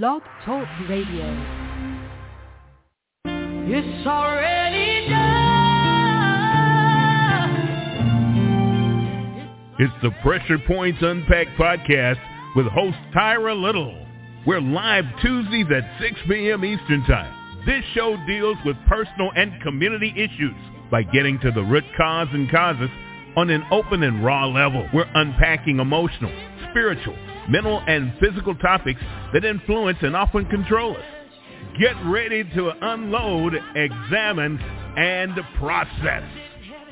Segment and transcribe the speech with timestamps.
[0.00, 1.26] Blog Talk Radio.
[3.26, 5.36] It's already done.
[9.78, 12.16] It's the Pressure Points Unpacked podcast
[12.56, 14.06] with host Tyra Little.
[14.46, 16.64] We're live Tuesdays at 6 p.m.
[16.64, 17.66] Eastern Time.
[17.66, 20.56] This show deals with personal and community issues
[20.90, 22.88] by getting to the root cause and causes
[23.36, 24.88] on an open and raw level.
[24.94, 26.32] We're unpacking emotional,
[26.70, 27.14] spiritual,
[27.48, 29.00] mental, and physical topics
[29.32, 31.04] that influence and often control us.
[31.80, 34.58] Get ready to unload, examine,
[34.96, 36.22] and process.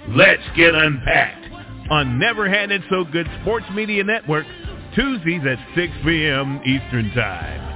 [0.09, 1.47] Let's get unpacked
[1.91, 4.47] on Never Had It So Good Sports Media Network,
[4.95, 6.61] Tuesdays at 6 p.m.
[6.65, 7.71] Eastern Time.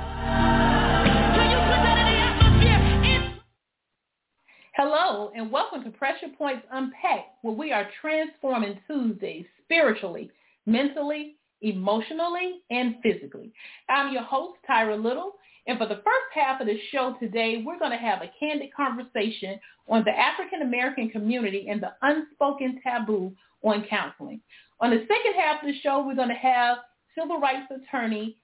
[4.77, 10.31] Hello, and welcome to Pressure Points Unpacked, where we are transforming Tuesdays spiritually,
[10.67, 13.53] mentally, emotionally, and physically.
[13.89, 15.33] I'm your host, Tyra Little,
[15.67, 18.69] and for the first half of the show today, we're going to have a candid
[18.75, 24.41] conversation on the African American community and the unspoken taboo on counseling.
[24.81, 26.79] On the second half of the show, we're going to have
[27.19, 28.37] civil rights attorney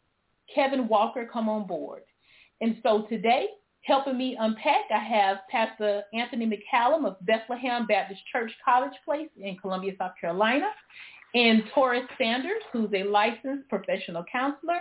[0.54, 2.02] Kevin Walker come on board.
[2.62, 3.48] And so today,
[3.82, 9.56] helping me unpack, I have Pastor Anthony McCallum of Bethlehem Baptist Church College Place in
[9.58, 10.70] Columbia, South Carolina,
[11.34, 14.80] and Taurus Sanders, who's a licensed professional counselor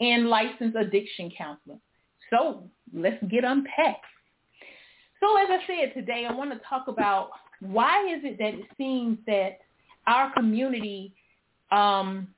[0.00, 1.76] and licensed addiction counselor.
[2.30, 4.04] So let's get unpacked.
[5.20, 8.64] So as I said today, I want to talk about why is it that it
[8.78, 9.58] seems that
[10.06, 11.12] our community
[11.70, 12.28] um,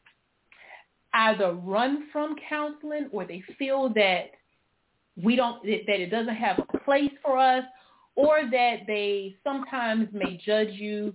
[1.14, 4.30] either run from counseling or they feel that
[5.22, 7.64] we don't that it doesn't have a place for us
[8.16, 11.14] or that they sometimes may judge you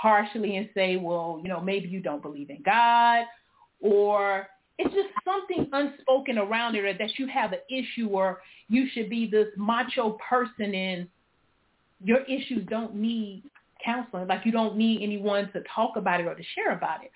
[0.00, 3.24] harshly and say, well, you know, maybe you don't believe in God
[3.80, 4.46] or
[4.78, 9.10] it's just something unspoken around it or that you have an issue or you should
[9.10, 11.08] be this macho person and
[12.02, 13.42] your issues don't need
[13.84, 14.28] counseling.
[14.28, 17.10] Like you don't need anyone to talk about it or to share about it.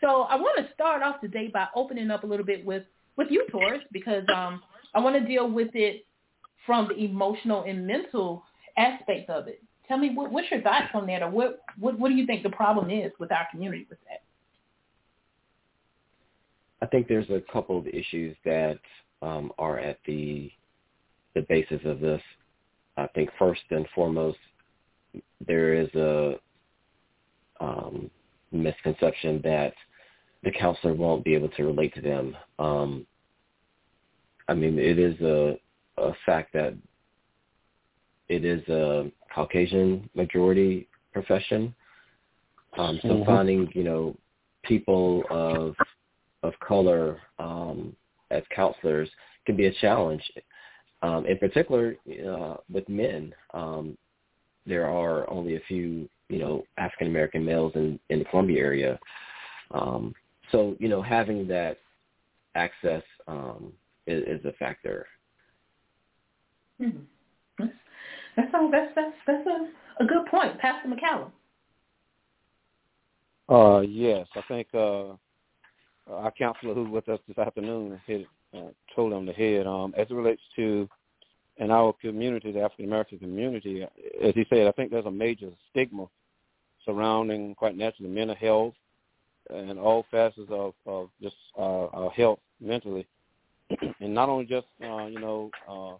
[0.00, 2.84] So I want to start off today by opening up a little bit with,
[3.16, 4.62] with you, Taurus, because um,
[4.94, 6.06] I want to deal with it
[6.64, 8.44] from the emotional and mental
[8.76, 9.62] aspect of it.
[9.90, 12.44] Tell me, what, what's your thoughts on that, or what, what, what do you think
[12.44, 14.22] the problem is with our community with that?
[16.80, 18.78] I think there's a couple of issues that
[19.20, 20.48] um, are at the
[21.34, 22.22] the basis of this.
[22.96, 24.38] I think first and foremost,
[25.44, 26.34] there is a
[27.60, 28.08] um,
[28.52, 29.74] misconception that
[30.44, 32.36] the counselor won't be able to relate to them.
[32.60, 33.06] Um,
[34.48, 35.58] I mean, it is a,
[35.98, 36.74] a fact that
[38.30, 41.74] it is a Caucasian majority profession.
[42.78, 43.24] Um, so mm-hmm.
[43.24, 44.16] finding, you know,
[44.62, 45.74] people of
[46.42, 47.94] of color um,
[48.30, 49.10] as counselors
[49.44, 50.22] can be a challenge.
[51.02, 51.96] Um, in particular,
[52.26, 53.98] uh, with men, um,
[54.64, 58.98] there are only a few, you know, African American males in, in the Columbia area.
[59.72, 60.14] Um,
[60.52, 61.78] so, you know, having that
[62.54, 63.72] access um,
[64.06, 65.06] is, is a factor.
[66.80, 67.00] Mm-hmm.
[68.36, 70.58] That's, that's, that's, that's, that's a, a good point.
[70.58, 71.30] Pastor McCallum.
[73.48, 75.14] Uh, yes, I think uh,
[76.08, 78.26] our counselor who's with us this afternoon hit
[78.56, 79.66] uh, told on the head.
[79.66, 80.88] Um, as it relates to
[81.56, 85.50] in our community, the African American community, as he said, I think there's a major
[85.70, 86.06] stigma
[86.84, 88.74] surrounding quite naturally mental health
[89.50, 93.06] and all facets of, of just uh, our health mentally,
[94.00, 95.96] and not only just uh, you know uh,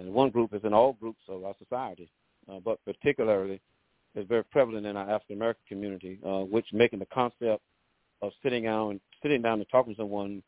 [0.00, 2.08] in one group, is in all groups of our society,
[2.50, 3.60] uh, but particularly
[4.14, 7.62] is very prevalent in our African American community, uh, which making the concept
[8.22, 10.42] of sitting down sitting down and talking to someone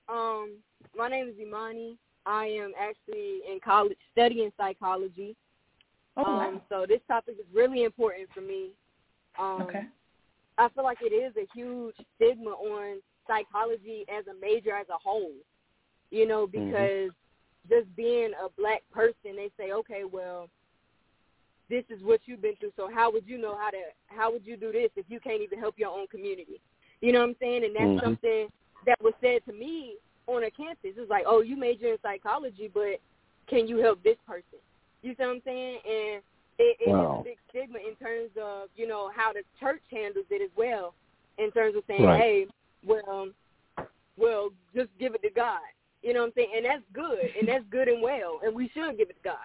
[0.09, 0.57] Um,
[0.97, 1.97] my name is Imani.
[2.25, 5.35] I am actually in college studying psychology.
[6.17, 6.61] Oh, um, wow.
[6.69, 8.71] so this topic is really important for me.
[9.39, 9.85] Um, Okay.
[10.57, 14.97] I feel like it is a huge stigma on psychology as a major as a
[14.97, 15.33] whole.
[16.09, 16.51] You know, Mhm.
[16.65, 17.11] because
[17.69, 20.49] just being a black person, they say, okay, well,
[21.69, 22.71] this is what you've been through.
[22.75, 23.77] So how would you know how to
[24.07, 26.61] how would you do this if you can't even help your own community?
[27.01, 27.63] You know what I'm saying?
[27.65, 28.03] And that's Mhm.
[28.03, 28.49] something
[28.85, 30.91] that was said to me on a campus.
[30.95, 32.99] It's like, oh, you major in psychology, but
[33.47, 34.59] can you help this person?
[35.01, 35.79] You see what I'm saying?
[35.85, 36.21] And
[36.59, 37.19] it, it is Wow.
[37.21, 40.93] a big stigma in terms of you know how the church handles it as well,
[41.37, 42.21] in terms of saying, Right.
[42.21, 42.47] hey,
[42.85, 43.29] well,
[44.17, 45.59] well, just give it to God.
[46.01, 46.51] You know what I'm saying?
[46.55, 49.37] And that's good, and that's good and well, and we should give it to God.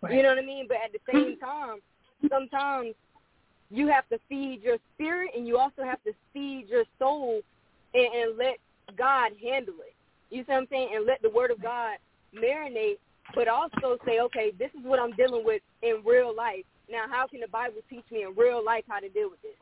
[0.00, 0.14] Right.
[0.14, 0.66] You know what I mean?
[0.68, 1.78] But at the same time,
[2.30, 2.94] sometimes
[3.70, 7.40] you have to feed your spirit and you also have to feed your soul
[7.94, 8.58] and, and let
[8.96, 9.94] God handle it.
[10.30, 10.90] You see what I'm saying?
[10.94, 11.98] And let the word of God
[12.34, 12.98] marinate,
[13.34, 16.64] but also say, okay, this is what I'm dealing with in real life.
[16.90, 19.52] Now, how can the Bible teach me in real life how to deal with this?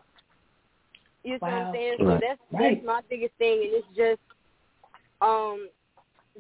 [1.24, 1.96] You see what I'm saying?
[1.98, 2.76] So that's Right.
[2.76, 4.20] that's my biggest thing, and it's just
[5.20, 5.68] um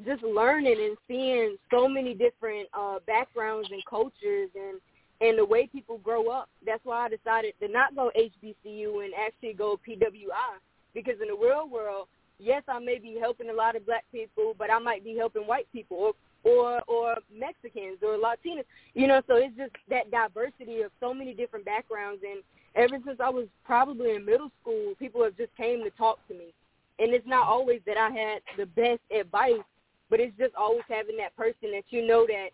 [0.04, 4.80] just learning and seeing so many different uh backgrounds and cultures and
[5.20, 6.48] and the way people grow up.
[6.64, 10.60] That's why I decided to not go HBCU and actually go PWI
[10.94, 14.54] because in the real world, yes, I may be helping a lot of black people,
[14.58, 16.12] but I might be helping white people or
[16.44, 18.64] or or Mexicans or Latinos.
[18.94, 22.42] You know, so it's just that diversity of so many different backgrounds and
[22.76, 26.34] ever since I was probably in middle school, people have just came to talk to
[26.34, 26.52] me.
[26.98, 29.64] And it's not always that I had the best advice,
[30.08, 32.50] but it's just always having that person that you know that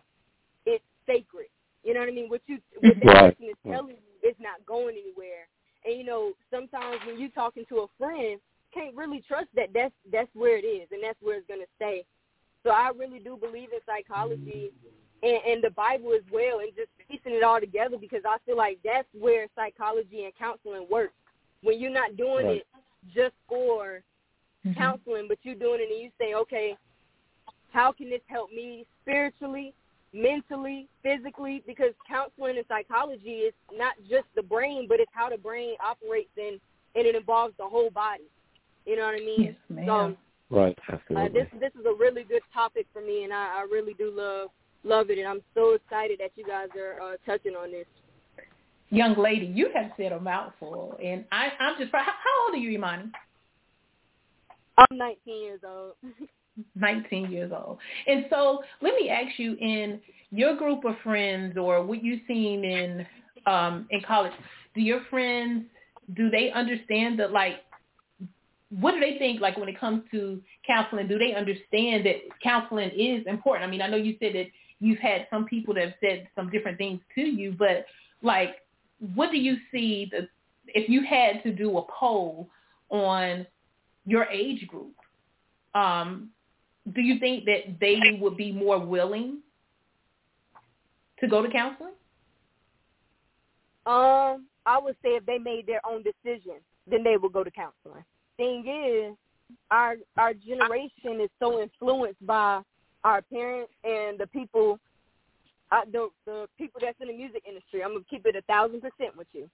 [0.65, 1.47] it's sacred.
[1.83, 2.29] You know what I mean?
[2.29, 3.37] What you what that Right.
[3.37, 5.47] person is telling you is not going anywhere.
[5.85, 8.39] And you know, sometimes when you're talking to a friend,
[8.73, 12.05] can't really trust that that's that's where it is and that's where it's gonna stay.
[12.63, 14.71] So I really do believe in psychology
[15.21, 18.57] and, and the Bible as well, and just piecing it all together because I feel
[18.57, 21.13] like that's where psychology and counseling works.
[21.61, 22.57] When you're not doing Right.
[22.57, 22.67] it
[23.13, 24.03] just for
[24.65, 24.75] Mhm.
[24.75, 26.77] counseling, but you're doing it and you say, okay,
[27.71, 29.73] how can this help me spiritually,
[30.13, 31.63] mentally, physically?
[31.65, 36.31] Because counseling and psychology is not just the brain, but it's how the brain operates
[36.37, 36.59] and
[36.95, 38.29] and it involves the whole body.
[38.85, 39.43] You know what I mean?
[39.43, 39.85] Yes, ma'am.
[39.87, 40.17] So
[40.49, 40.77] Right.
[40.87, 41.39] uh, Absolutely.
[41.39, 44.49] this this is a really good topic for me, and I, I really do love
[44.83, 47.87] love it, and I'm so excited that you guys are uh, touching on this.
[48.89, 51.91] Young lady, you have said a mouthful, and I, I'm just.
[51.91, 53.11] How, how old are you, Imani?
[54.77, 55.93] I'm 19 years old.
[56.75, 57.79] 19 years old.
[58.05, 59.99] And so let me ask you, in
[60.31, 63.05] your group of friends or what you've seen in
[63.47, 64.33] um, in college,
[64.75, 65.65] do your friends
[66.15, 67.55] do they understand that like
[68.79, 71.07] what do they think like when it comes to counseling?
[71.07, 73.67] Do they understand that counseling is important?
[73.67, 74.47] I mean, I know you said that
[74.79, 77.85] you've had some people that have said some different things to you, but
[78.21, 78.55] like
[79.15, 80.27] what do you see the
[80.67, 82.49] if you had to do a poll
[82.89, 83.45] on
[84.05, 84.95] your age group,
[85.75, 86.29] um,
[86.95, 89.39] do you think that they would be more willing
[91.19, 91.93] to go to counseling?
[93.85, 96.55] Um, I would say if they made their own decision,
[96.89, 98.03] then they would go to counseling.
[98.37, 99.15] Thing is,
[99.71, 102.61] our our generation is so influenced by
[103.03, 104.79] our parents and the people,
[105.71, 107.83] uh, the the people that's in the music industry.
[107.83, 109.49] I'm gonna keep it a thousand percent with you.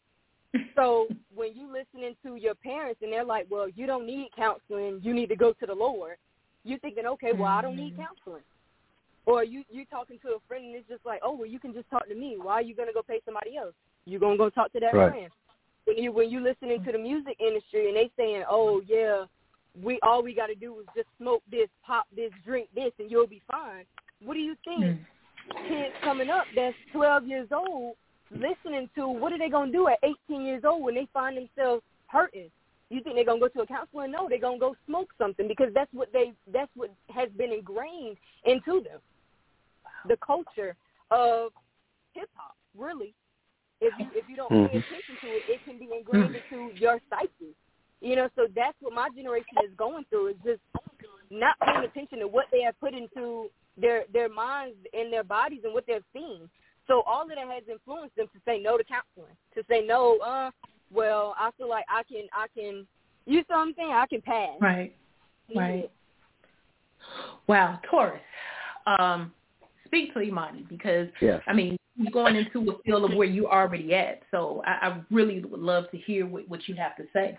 [0.75, 4.99] So when you listening to your parents and they're like, "Well, you don't need counseling.
[5.03, 6.17] You need to go to the Lord,"
[6.63, 8.43] You're thinking, "Okay, well, I don't need counseling."
[9.25, 11.73] Or you you talking to a friend and it's just like, "Oh, well, you can
[11.73, 12.37] just talk to me.
[12.37, 13.73] Why are you gonna go pay somebody else?
[14.05, 15.11] You gonna go talk to that Right.
[15.11, 15.31] friend."
[15.89, 19.25] When you when you listening to the music industry and they saying, "Oh yeah,
[19.81, 23.09] we all we got to do is just smoke this, pop this, drink this, and
[23.09, 23.85] you'll be fine."
[24.23, 24.83] What do you think?
[24.83, 24.99] Mm.
[25.67, 27.95] kids coming up that's 12 years old
[28.29, 29.97] listening to what are they going to do at
[30.29, 32.51] 18 years old when they find themselves hurting
[32.91, 34.07] You think they're gonna go to a counselor?
[34.07, 38.17] No, they're gonna go smoke something because that's what they that's what has been ingrained
[38.45, 38.99] into them.
[40.07, 40.75] The culture
[41.09, 41.51] of
[42.13, 43.15] hip hop, really.
[43.81, 44.67] If you if you don't mm-hmm.
[44.67, 47.55] pay attention to it, it can be ingrained into your psyche.
[48.01, 50.61] You know, so that's what my generation is going through is just
[51.29, 55.61] not paying attention to what they have put into their their minds and their bodies
[55.63, 56.49] and what they've seen.
[56.87, 60.17] So all of that has influenced them to say no to counseling, to say no.
[60.17, 60.49] Uh,
[60.91, 62.87] well, I feel like I can, I can.
[63.25, 63.91] You something I'm saying?
[63.91, 64.57] I can pass.
[64.59, 64.95] Right.
[65.55, 65.91] Right.
[67.47, 68.21] Wow, Taurus.
[68.85, 69.31] Um,
[69.85, 71.41] speak to Imani because yes.
[71.47, 71.77] I mean you're
[72.11, 74.21] going into a field of where you already at.
[74.31, 77.37] So I, I really would love to hear what, what you have to say.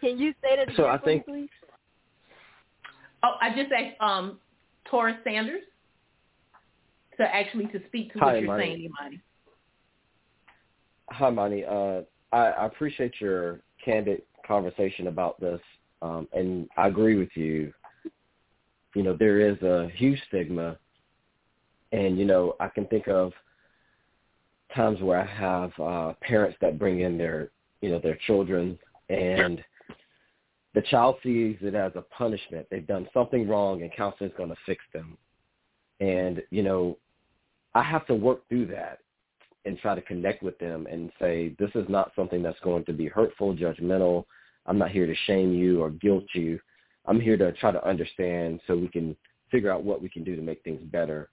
[0.00, 1.48] Can you say that again, so I think, please?
[3.22, 4.38] Oh, I just asked um,
[4.90, 5.62] Taurus Sanders
[7.18, 8.64] to actually to speak to Hi, what you're Imani.
[8.64, 9.20] saying, Imani.
[11.10, 11.64] Hi, Mani.
[11.64, 12.00] Uh,
[12.32, 15.60] I, I appreciate your candid conversation about this,
[16.00, 17.72] um, and I agree with you.
[18.94, 20.78] You know, there is a huge stigma,
[21.92, 23.32] and you know, I can think of
[24.74, 28.78] times where I have uh, parents that bring in their, you know, their children,
[29.10, 29.62] and
[30.74, 32.66] the child sees it as a punishment.
[32.70, 35.16] They've done something wrong, and counseling is going to fix them.
[36.00, 36.98] And you know,
[37.74, 38.98] I have to work through that
[39.64, 42.92] and try to connect with them and say, this is not something that's going to
[42.92, 44.24] be hurtful, judgmental.
[44.66, 46.58] I'm not here to shame you or guilt you.
[47.06, 49.16] I'm here to try to understand so we can
[49.50, 51.28] figure out what we can do to make things better.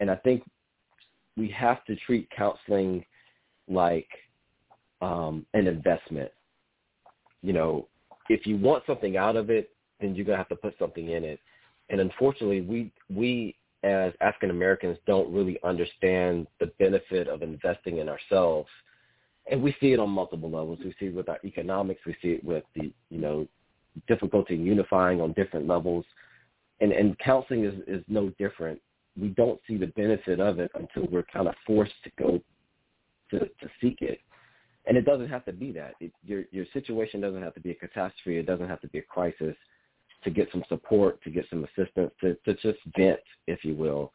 [0.00, 0.42] And I think
[1.36, 3.04] we have to treat counseling
[3.68, 4.08] like
[5.00, 6.30] um, an investment.
[7.42, 7.88] You know,
[8.28, 11.24] if you want something out of it, then you're gonna have to put something in
[11.24, 11.40] it.
[11.88, 18.08] And unfortunately, we we as African Americans don't really understand the benefit of investing in
[18.08, 18.68] ourselves.
[19.50, 20.78] And we see it on multiple levels.
[20.84, 22.02] We see it with our economics.
[22.06, 23.48] We see it with the, you know,
[24.06, 26.04] difficulty in unifying on different levels.
[26.80, 28.80] And, and counseling is, is no different.
[29.20, 32.40] We don't see the benefit of it until we're kind of forced to go
[33.30, 34.20] to, to seek it.
[34.86, 35.94] And it doesn't have to be that.
[36.00, 38.38] It, your, your situation doesn't have to be a catastrophe.
[38.38, 39.54] It doesn't have to be a crisis
[40.24, 44.12] to get some support, to get some assistance, to, to just vent, if you will.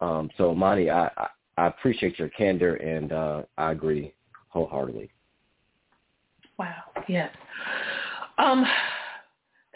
[0.00, 4.14] Um, so, Monty, I, I, I appreciate your candor, and uh, I agree
[4.48, 5.10] wholeheartedly.
[6.58, 6.74] Wow.
[7.08, 7.30] Yes.
[8.38, 8.64] Um,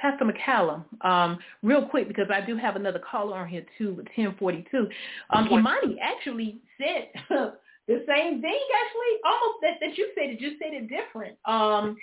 [0.03, 4.07] Pastor McCallum, um, real quick because I do have another caller on here too with
[4.17, 4.89] 1042.
[5.31, 10.59] Um, Imani actually said the same thing actually, almost that, that you said it, just
[10.59, 11.39] said it different.
[11.45, 11.97] Um,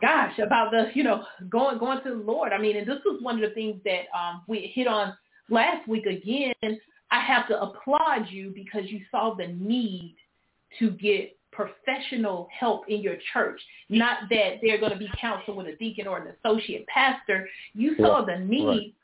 [0.00, 2.52] gosh, about the, you know, going going to the Lord.
[2.52, 5.12] I mean, and this was one of the things that um, we hit on
[5.50, 6.78] last week again.
[7.10, 10.14] I have to applaud you because you saw the need
[10.78, 13.60] to get professional help in your church.
[13.88, 17.48] Not that they're going to be counseled with a deacon or an associate pastor.
[17.74, 18.94] You saw the need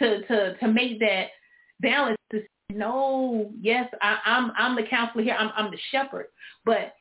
[0.00, 0.22] right.
[0.22, 1.28] to, to, to make that
[1.80, 5.36] balance to say, no, yes, I, I'm I'm the counselor here.
[5.38, 6.26] I'm I'm the shepherd.
[6.64, 6.94] But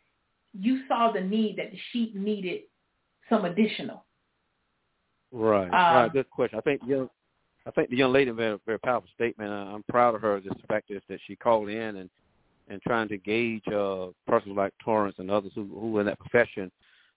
[0.53, 2.61] you saw the need that the sheep needed
[3.29, 4.05] some additional.
[5.31, 5.65] Right.
[5.65, 6.13] Um, right.
[6.13, 6.57] Good question.
[6.57, 7.09] I think young,
[7.65, 9.51] I think the young lady made a very powerful statement.
[9.51, 10.39] I'm proud of her.
[10.39, 12.09] Just the fact is that she called in and
[12.67, 16.19] and trying to gauge uh, persons like Torrance and others who who are in that
[16.19, 16.71] profession.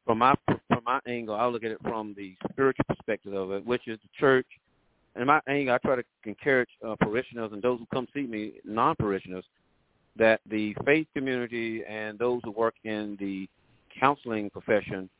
[0.04, 3.66] From my from my angle, I look at it from the spiritual perspective of it,
[3.66, 4.46] which is the church.
[5.16, 8.52] And my angle, I try to encourage uh, parishioners and those who come see me,
[8.64, 9.44] non-parishioners,
[10.16, 13.48] that the faith community and those who work in the
[13.98, 15.10] counseling profession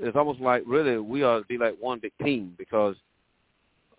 [0.00, 2.96] it's almost like really we ought to be like one big team because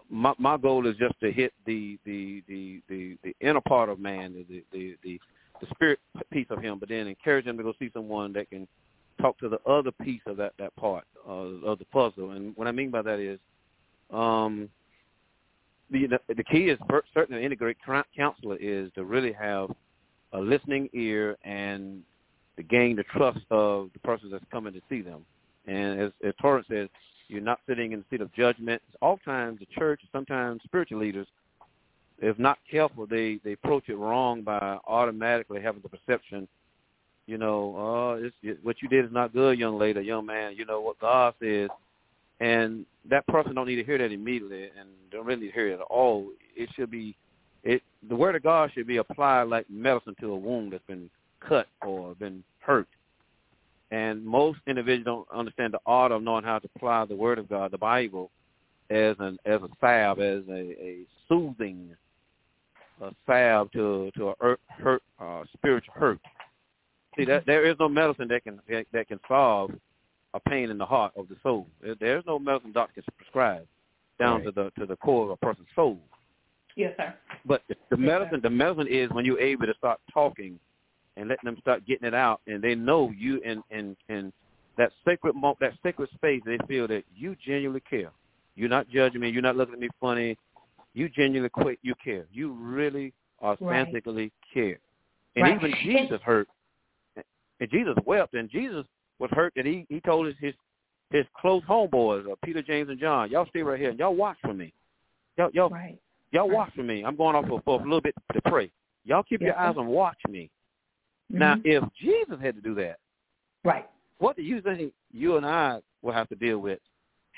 [0.09, 3.99] my my goal is just to hit the the the the, the inner part of
[3.99, 5.19] man, the, the the
[5.61, 5.99] the spirit
[6.31, 8.67] piece of him, but then encourage him to go see someone that can
[9.21, 12.31] talk to the other piece of that that part uh, of the puzzle.
[12.31, 13.39] And what I mean by that is,
[14.11, 14.69] um,
[15.91, 16.79] the the, key is
[17.13, 17.77] certainly an integrate
[18.15, 19.69] counselor is to really have
[20.33, 22.03] a listening ear and
[22.57, 25.25] to gain the trust of the person that's coming to see them.
[25.65, 26.89] And as, as Torrance says,
[27.27, 28.81] you're not sitting in the seat of judgment.
[29.01, 31.27] Oftentimes the church, sometimes spiritual leaders,
[32.21, 36.47] if not careful, they, they approach it wrong by automatically having the perception,
[37.27, 40.55] you know, oh, it's, it, what you did is not good, young lady, young man.
[40.55, 41.69] You know what God says,
[42.39, 45.67] and that person don't need to hear that immediately, and don't really need to hear
[45.69, 46.27] it at all.
[46.55, 47.15] It should be,
[47.63, 51.09] it the word of God should be applied like medicine to a wound that's been
[51.39, 52.87] cut or been hurt.
[53.91, 57.49] And most individuals don't understand the art of knowing how to apply the Word of
[57.49, 58.29] God, the Bible,
[58.91, 60.97] as an as a salve, as a, a
[61.27, 61.95] soothing
[63.01, 66.19] a salve to to a hurt, hurt uh, spiritual hurt.
[67.17, 69.71] See that there is no medicine that can that, that can solve
[70.33, 71.67] a pain in the heart of the soul.
[71.99, 73.65] There's no medicine doctor can prescribe
[74.19, 74.45] down right.
[74.45, 75.97] to the to the core of a person's soul.
[76.75, 77.13] Yes, sir.
[77.45, 80.59] But the medicine, the medicine is when you're able to start talking
[81.17, 84.31] and letting them start getting it out, and they know you in in in
[84.77, 86.41] that sacred that sacred space.
[86.45, 88.11] They feel that you genuinely care.
[88.55, 89.29] You're not judging me.
[89.29, 90.37] You're not looking at me funny.
[90.93, 91.79] You genuinely quit.
[91.81, 92.25] You care.
[92.31, 94.53] You really authentically right.
[94.53, 94.79] care.
[95.35, 95.55] And right.
[95.55, 96.47] even Jesus hurt,
[97.15, 98.85] and Jesus wept, and Jesus
[99.19, 100.53] was hurt that he he told his his,
[101.11, 104.37] his close homeboys, uh, Peter, James, and John, y'all stay right here and y'all watch
[104.41, 104.73] for me.
[105.37, 105.99] Y'all y'all right.
[106.31, 107.03] y'all watch for me.
[107.03, 108.71] I'm going off for, for a little bit to pray.
[109.05, 110.49] Y'all keep your eyes on watch me.
[111.31, 111.39] Mm-hmm.
[111.39, 112.97] Now, if Jesus had to do that,
[113.63, 116.79] right, what do you think you and I will have to deal with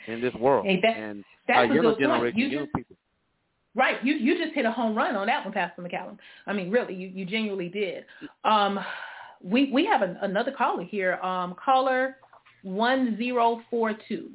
[0.08, 2.40] in this world hey, that, and that's our younger generation.
[2.40, 2.96] You young people?
[3.74, 6.18] Right, you you just hit a home run on that one, Pastor McCallum.
[6.46, 8.06] I mean, really, you you genuinely did.
[8.44, 8.80] Um,
[9.42, 11.16] we we have an, another caller here.
[11.16, 12.18] Um, caller
[12.64, 14.30] one zero four two.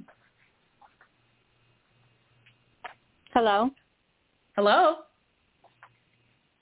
[3.35, 3.71] Hello.
[4.57, 4.97] Hello.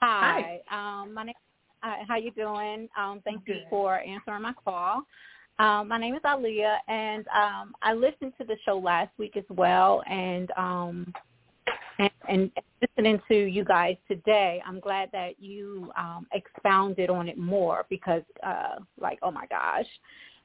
[0.02, 0.61] Hi.
[0.69, 1.02] Hi.
[1.02, 1.35] Um, my name.
[1.85, 2.88] Uh, how you doing?
[2.99, 3.57] Um, thank Good.
[3.57, 5.02] you for answering my call.
[5.61, 9.45] Um, my name is Aliyah, and um, I listened to the show last week as
[9.50, 11.12] well, and um,
[11.99, 17.39] and, and listening to you guys today, I'm glad that you um, expounded on it
[17.39, 19.87] more because, uh, like, oh my gosh,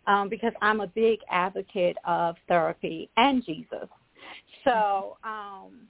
[0.07, 3.87] um, because I'm a big advocate of therapy and Jesus.
[4.63, 5.87] So um,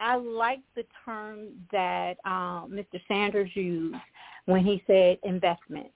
[0.00, 3.00] I like the term that um, Mr.
[3.08, 3.96] Sanders used
[4.46, 5.88] when he said investment.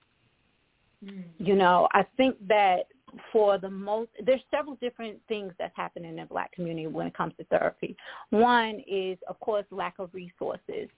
[1.04, 1.24] Mm.
[1.38, 2.86] You know, I think that
[3.32, 7.16] for the most, there's several different things that's happening in the black community when it
[7.16, 7.96] comes to therapy.
[8.30, 10.88] One is, of course, lack of resources.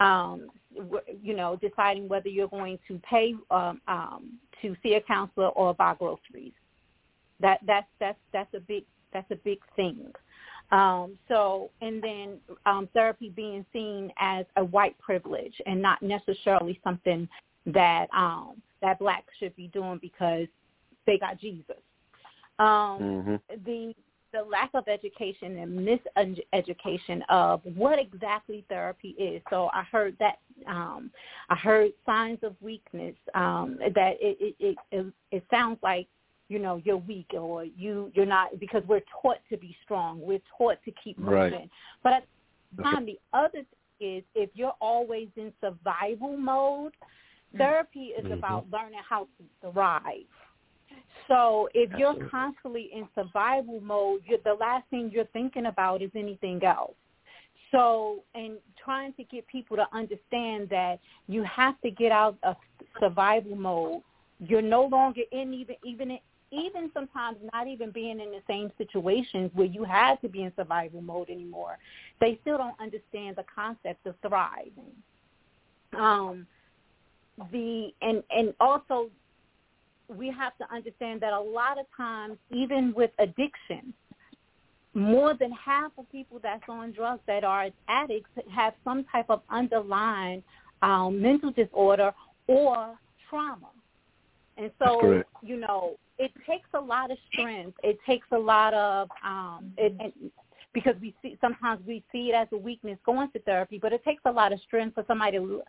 [0.00, 0.50] Um,
[1.22, 5.74] you know, deciding whether you're going to pay um, um, to see a counselor or
[5.74, 6.52] buy groceries.
[7.40, 10.12] That that's that's that's a big that's a big thing.
[10.70, 16.78] Um, so, and then um, therapy being seen as a white privilege and not necessarily
[16.84, 17.28] something
[17.66, 20.46] that um, that blacks should be doing because
[21.08, 21.76] they got Jesus.
[22.60, 22.66] Um,
[23.00, 23.36] mm-hmm.
[23.64, 23.94] The
[24.32, 29.40] the lack of education and miseducation of what exactly therapy is.
[29.48, 31.10] So I heard that um,
[31.48, 33.14] I heard signs of weakness.
[33.34, 36.06] Um, that it, it it it sounds like
[36.48, 40.20] you know you're weak or you you're not because we're taught to be strong.
[40.20, 41.34] We're taught to keep moving.
[41.34, 41.70] Right.
[42.02, 42.24] But at
[42.76, 43.64] the time, the other thing
[44.18, 46.92] is if you're always in survival mode,
[47.56, 48.34] therapy is mm-hmm.
[48.34, 50.26] about learning how to thrive.
[51.28, 56.10] So if you're constantly in survival mode, you're, the last thing you're thinking about is
[56.16, 56.94] anything else.
[57.70, 62.56] So, and trying to get people to understand that you have to get out of
[62.98, 64.02] survival mode.
[64.40, 66.18] You're no longer in even even
[66.50, 70.52] even sometimes not even being in the same situations where you had to be in
[70.56, 71.76] survival mode anymore.
[72.20, 74.94] They still don't understand the concept of thriving.
[75.98, 76.46] Um,
[77.52, 79.10] the and and also
[80.08, 83.92] we have to understand that a lot of times, even with addiction,
[84.94, 89.42] more than half of people that's on drugs that are addicts have some type of
[89.50, 90.42] underlying
[90.82, 92.12] um, mental disorder
[92.46, 92.96] or
[93.28, 93.68] trauma.
[94.56, 97.76] And so, you know, it takes a lot of strength.
[97.84, 100.12] It takes a lot of um, it, and
[100.74, 104.04] because we see sometimes we see it as a weakness going to therapy, but it
[104.04, 105.62] takes a lot of strength for somebody to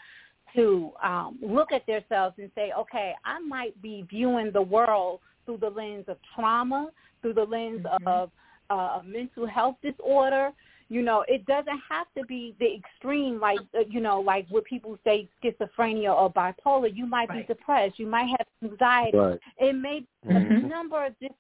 [0.56, 5.58] to um, look at themselves and say, okay, I might be viewing the world through
[5.58, 8.08] the lens of trauma, through the lens Mhm.
[8.08, 8.32] of
[8.70, 10.54] uh, mental health disorder.
[10.90, 14.66] You know, it doesn't have to be the extreme, like uh, you know, like what
[14.66, 16.96] people say schizophrenia or bipolar.
[16.96, 17.48] You might Right.
[17.48, 18.00] be depressed.
[18.00, 19.18] You might have anxiety.
[19.18, 19.40] Right.
[19.58, 20.64] It may be Mhm.
[20.64, 21.32] a number of this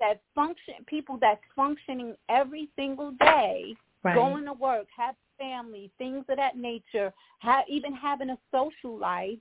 [0.00, 4.14] that function people that's functioning every single day Right.
[4.14, 9.38] going to work, have family, things of that nature, ha- even having a social life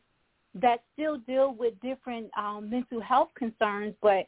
[0.56, 4.28] that still deal with different um, mental health concerns, but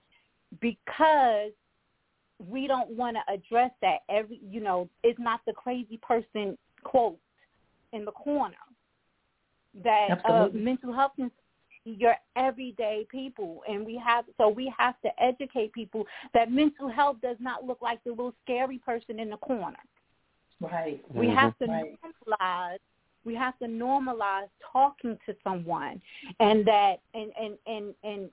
[0.61, 1.51] because
[2.47, 7.19] we don't want to address that every, you know, it's not the crazy person quote
[7.93, 8.55] in the corner
[9.83, 11.31] that uh, mental health concerns
[11.85, 13.61] your everyday people.
[13.67, 17.81] And we have so we have to educate people that mental health does not look
[17.81, 19.77] like the little scary person in the corner
[20.61, 21.03] Right.
[21.13, 21.35] we Mhm.
[21.35, 21.99] have to Right.
[22.03, 22.79] normalize
[23.25, 26.01] we have to normalize talking to someone
[26.39, 28.31] and that and and and and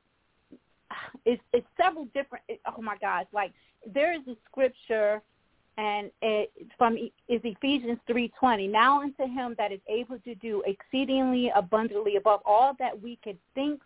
[1.25, 3.53] it's it's several different it, oh my gosh like
[3.87, 5.23] there is a scripture
[5.79, 10.63] and it from E- is Ephesians 3:20 now unto him that is able to do
[10.67, 13.83] exceedingly abundantly above all that we could think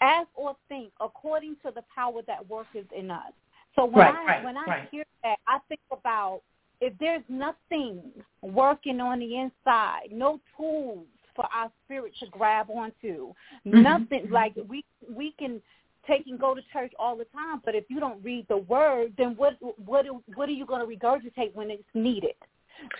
[0.00, 3.32] ask or think according to the power that worketh in us.
[3.74, 4.88] So when right, I right, when I right.
[4.90, 6.42] hear that, I think about
[6.80, 8.02] if there's nothing
[8.42, 13.32] working on the inside, no tools for our spirit to grab onto,
[13.66, 13.82] Mm-hmm.
[13.82, 15.60] nothing like we we can
[16.06, 19.12] take and go to church all the time, but if you don't read the word,
[19.16, 22.34] then what what what are you going to regurgitate when it's needed?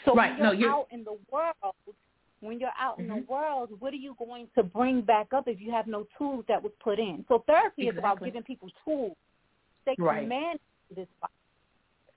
[0.05, 1.75] So Right, when no, you're, you're- out in the world,
[2.41, 3.27] when you're out in the Mhm.
[3.29, 6.63] world, what are you going to bring back up if you have no tools that
[6.63, 7.25] was put in?
[7.29, 9.17] So therapy is about giving people tools
[9.87, 10.29] they can Right.
[10.29, 10.61] manage
[10.95, 11.31] this life.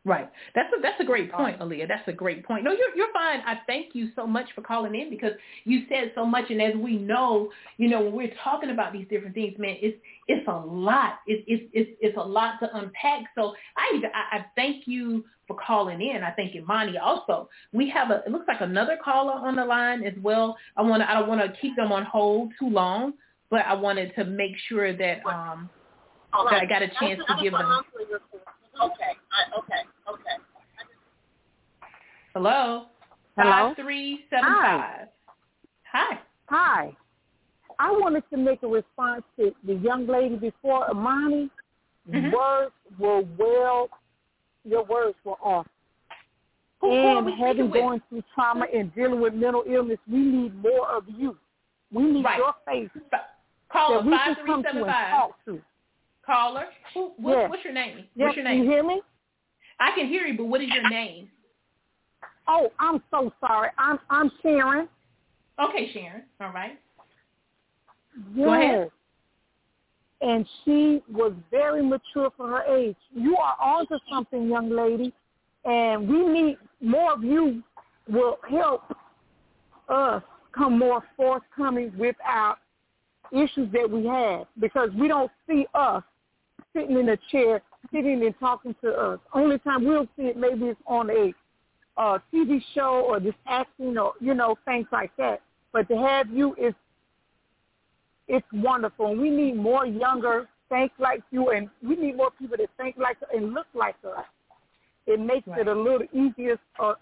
[0.08, 0.32] Right.
[0.56, 1.90] That's a that's a great point, Aaliyah.
[1.90, 2.64] That's a great point.
[2.64, 3.42] No, you're you're fine.
[3.42, 5.34] I thank you so much for calling in because
[5.66, 9.06] you said so much, and as we know, you know, when we're talking about these
[9.10, 9.98] different things, man, it's
[10.30, 11.16] it's a lot.
[11.28, 13.26] It's it's it's, it's a lot to unpack.
[13.36, 16.24] So I, I I thank you for calling in.
[16.24, 17.50] I thank Imani also.
[17.74, 20.56] We have a it looks like another caller on the line as well.
[20.78, 23.12] I want to I don't want to keep them on hold too long,
[23.50, 25.70] but I wanted to make sure that um
[26.50, 27.82] that I got a chance to give them.
[28.80, 29.18] Okay.
[29.34, 29.84] I, okay.
[32.38, 32.86] Hello.
[33.36, 33.74] Hello?
[33.74, 35.08] Five three seven five.
[35.92, 36.20] Hi.
[36.50, 36.96] Hi.
[37.80, 41.50] I wanted to make a response to the young lady before, Amani.
[42.08, 42.32] Mhm.
[42.32, 43.90] Words were well,
[44.64, 45.66] your words were off.
[46.80, 50.88] Who, who and having going through trauma and dealing with mental illness, we need more
[50.90, 51.36] of you.
[51.92, 52.38] We need Right.
[52.38, 52.90] your face
[53.72, 55.60] Caller five can come to and talk to.
[56.24, 56.68] Caller.
[56.94, 57.50] Who, what, Yes.
[57.50, 57.98] What's your name?
[58.14, 59.02] Yes, What's your can you hear me?
[59.80, 61.32] I can hear you, but what is your name?
[62.48, 63.70] Oh, I'm so sorry.
[63.78, 64.88] I'm I'm Sharon.
[65.60, 66.24] Okay, Sharon.
[66.40, 66.80] All right.
[68.36, 68.46] Yes.
[68.46, 68.92] Go ahead.
[70.22, 72.96] And she was very mature for her age.
[73.14, 75.14] You are onto something, young lady,
[75.66, 77.62] and we need more of you
[78.10, 78.84] will help
[79.90, 80.24] us
[80.56, 82.58] come more forthcoming with our
[83.32, 86.04] issues that we have because we don't see us
[86.74, 89.20] sitting in a chair, sitting and talking to us.
[89.34, 91.34] Only time we'll see it maybe it's on a
[91.98, 95.42] uh, TV show or just acting or, you know, things like that.
[95.74, 96.74] But to have you is
[98.28, 99.08] it's wonderful.
[99.12, 102.98] And we need more younger think like you, and we need more people that think
[102.98, 104.26] like and look like us.
[105.06, 105.62] It makes Right.
[105.62, 106.98] it a little easier or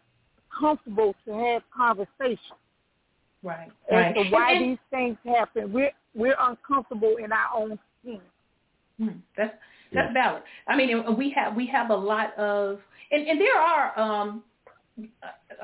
[0.57, 2.55] comfortable to have conversation
[3.41, 3.71] Right.
[3.89, 4.15] as Right.
[4.15, 5.71] to why And- and- these things happen.
[5.73, 8.21] We're we're uncomfortable in our own skin.
[8.97, 9.55] Hmm, that's
[9.91, 10.43] that's valid.
[10.67, 12.81] I mean, we have we have a lot of,
[13.11, 14.43] and, and there are um,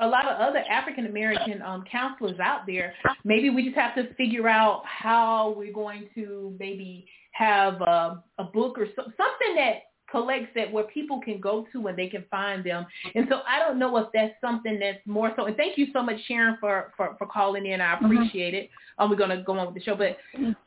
[0.00, 2.94] a lot of other African American um, counselors out there.
[3.24, 8.44] Maybe we just have to figure out how we're going to maybe have a, a
[8.44, 12.24] book or so, something that collects that where people can go to and they can
[12.30, 12.84] find them.
[13.14, 15.46] And so I don't know if that's something that's more so.
[15.46, 17.80] And thank you so much, Sharon, for for, for calling in.
[17.80, 18.70] I appreciate it.
[18.98, 20.18] Um, we're going to go on with the show, but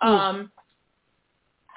[0.06, 0.52] um,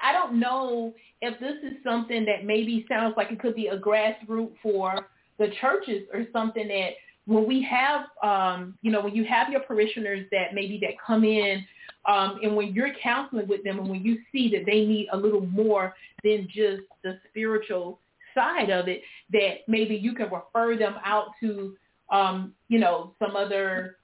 [0.01, 3.77] I don't know if this is something that maybe sounds like it could be a
[3.77, 5.07] grassroots for
[5.39, 6.91] the churches or something that
[7.25, 11.23] when we have, um, you know, when you have your parishioners that maybe that come
[11.23, 11.65] in
[12.07, 15.17] um, and when you're counseling with them and when you see that they need a
[15.17, 17.99] little more than just the spiritual
[18.33, 21.75] side of it, that maybe you can refer them out to,
[22.11, 23.97] um, you know, some other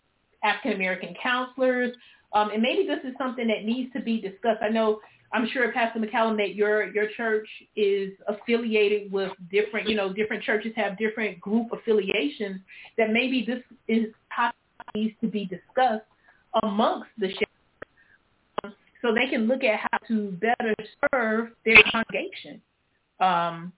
[0.44, 1.96] African American counselors.
[2.34, 4.62] Um, and maybe this is something that needs to be discussed.
[4.62, 5.00] I know
[5.36, 10.44] I'm sure Pastor McCallum that your your church is affiliated with different, you know, different
[10.44, 12.62] churches have different group affiliations.
[12.98, 14.06] That maybe this is
[14.94, 16.06] needs to be discussed
[16.64, 20.74] amongst the sheriff, so they can look at how to better
[21.12, 22.62] serve their congregation.
[23.20, 23.74] Um,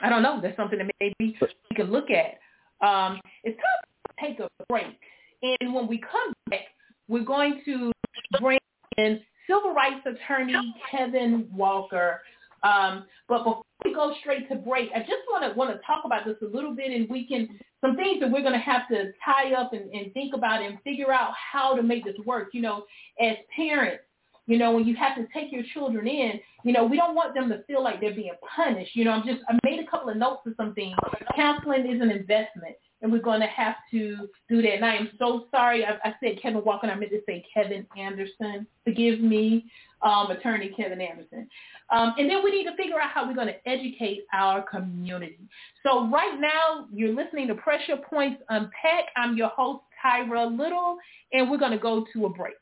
[0.00, 0.38] I don't know.
[0.42, 2.86] That's something that maybe we can look at.
[2.86, 4.98] Um, it's time to take a break,
[5.42, 6.66] and when we come back,
[7.08, 7.90] we're going to
[8.38, 8.58] bring
[8.98, 9.18] in
[9.52, 12.20] civil rights attorney Kevin Walker.
[12.62, 16.04] Um, but before we go straight to break, I just want to want to talk
[16.04, 18.88] about this a little bit, and we can some things that we're going to have
[18.88, 22.50] to tie up and, and think about and figure out how to make this work.
[22.52, 22.84] You know,
[23.20, 24.04] as parents,
[24.46, 27.34] you know, when you have to take your children in, you know, we don't want
[27.34, 28.94] them to feel like they're being punished.
[28.94, 30.94] You know, I'm just I made a couple of notes of some things.
[31.34, 34.74] Counseling is an investment and we're going to have to do that.
[34.74, 35.84] And I am so sorry.
[35.84, 38.66] I, I said Kevin Walker, I meant to say Kevin Anderson.
[38.84, 39.66] Forgive me,
[40.02, 41.48] um, Attorney Kevin Anderson.
[41.90, 45.38] Um, and then we need to figure out how we're going to educate our community.
[45.82, 49.06] So right now, you're listening to Pressure Points Unpack.
[49.16, 50.96] I'm your host, Tyra Little,
[51.32, 52.54] and we're going to go to a break.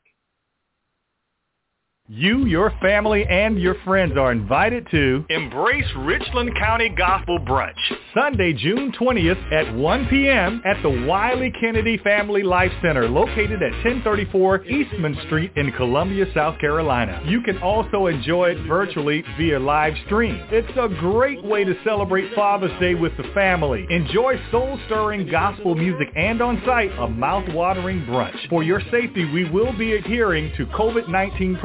[2.13, 7.71] You, your family, and your friends are invited to Embrace Richland County Gospel Brunch.
[8.13, 10.61] Sunday, June 20th at 1 p.m.
[10.65, 16.59] at the Wiley Kennedy Family Life Center located at 1034 Eastman Street in Columbia, South
[16.59, 17.21] Carolina.
[17.25, 20.43] You can also enjoy it virtually via live stream.
[20.51, 23.85] It's a great way to celebrate Father's Day with the family.
[23.89, 28.49] Enjoy soul-stirring gospel music and on site a mouth-watering brunch.
[28.49, 31.61] For your safety, we will be adhering to COVID-19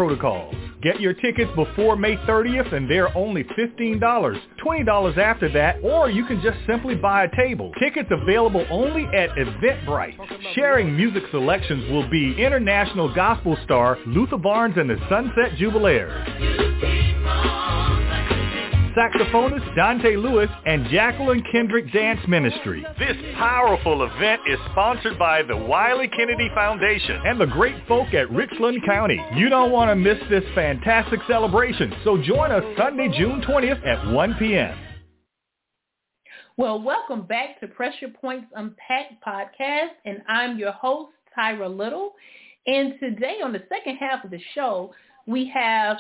[0.83, 6.25] Get your tickets before May 30th and they're only $15, $20 after that, or you
[6.27, 7.73] can just simply buy a table.
[7.81, 10.55] Tickets available only at Eventbrite.
[10.55, 16.25] Sharing music selections will be international gospel star Luther Barnes and the Sunset Jubilaires
[18.97, 22.85] saxophonist Dante Lewis, and Jacqueline Kendrick Dance Ministry.
[22.99, 28.31] This powerful event is sponsored by the Wiley Kennedy Foundation and the great folk at
[28.31, 29.21] Richland County.
[29.35, 34.13] You don't want to miss this fantastic celebration, so join us Sunday, June 20th at
[34.13, 34.79] 1 p.m.
[36.57, 42.15] Well, welcome back to Pressure Points Unpacked podcast, and I'm your host, Tyra Little.
[42.67, 44.93] And today on the second half of the show,
[45.27, 45.97] we have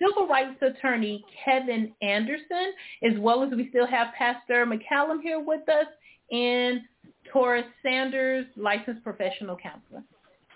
[0.00, 5.68] civil rights attorney Kevin Anderson, as well as we still have Pastor McCallum here with
[5.68, 5.86] us,
[6.30, 6.80] and
[7.32, 10.02] Taurus Sanders, licensed professional counselor.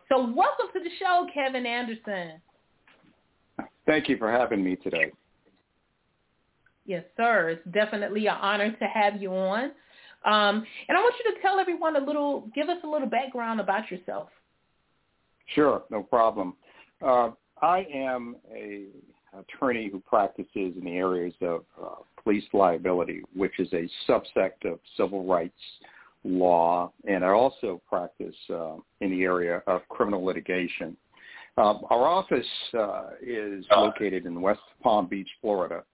[0.09, 2.40] So welcome to the show, Kevin Anderson.
[3.87, 5.12] Thank you for having me today.
[6.87, 7.50] Yes, sir.
[7.50, 9.72] It's definitely an honor to have you on.
[10.24, 13.61] Um, and I want you to tell everyone a little, give us a little background
[13.61, 14.29] about yourself.
[15.55, 16.55] Sure, no problem.
[17.05, 17.31] Uh,
[17.62, 18.87] I am a
[19.38, 21.88] attorney who practices in the areas of uh,
[22.23, 25.55] police liability, which is a subsect of civil rights
[26.25, 30.97] law, and I also practice uh, in the area of criminal litigation.
[31.57, 32.47] Uh, our office
[32.79, 35.85] uh, is located in West Palm Beach, Florida,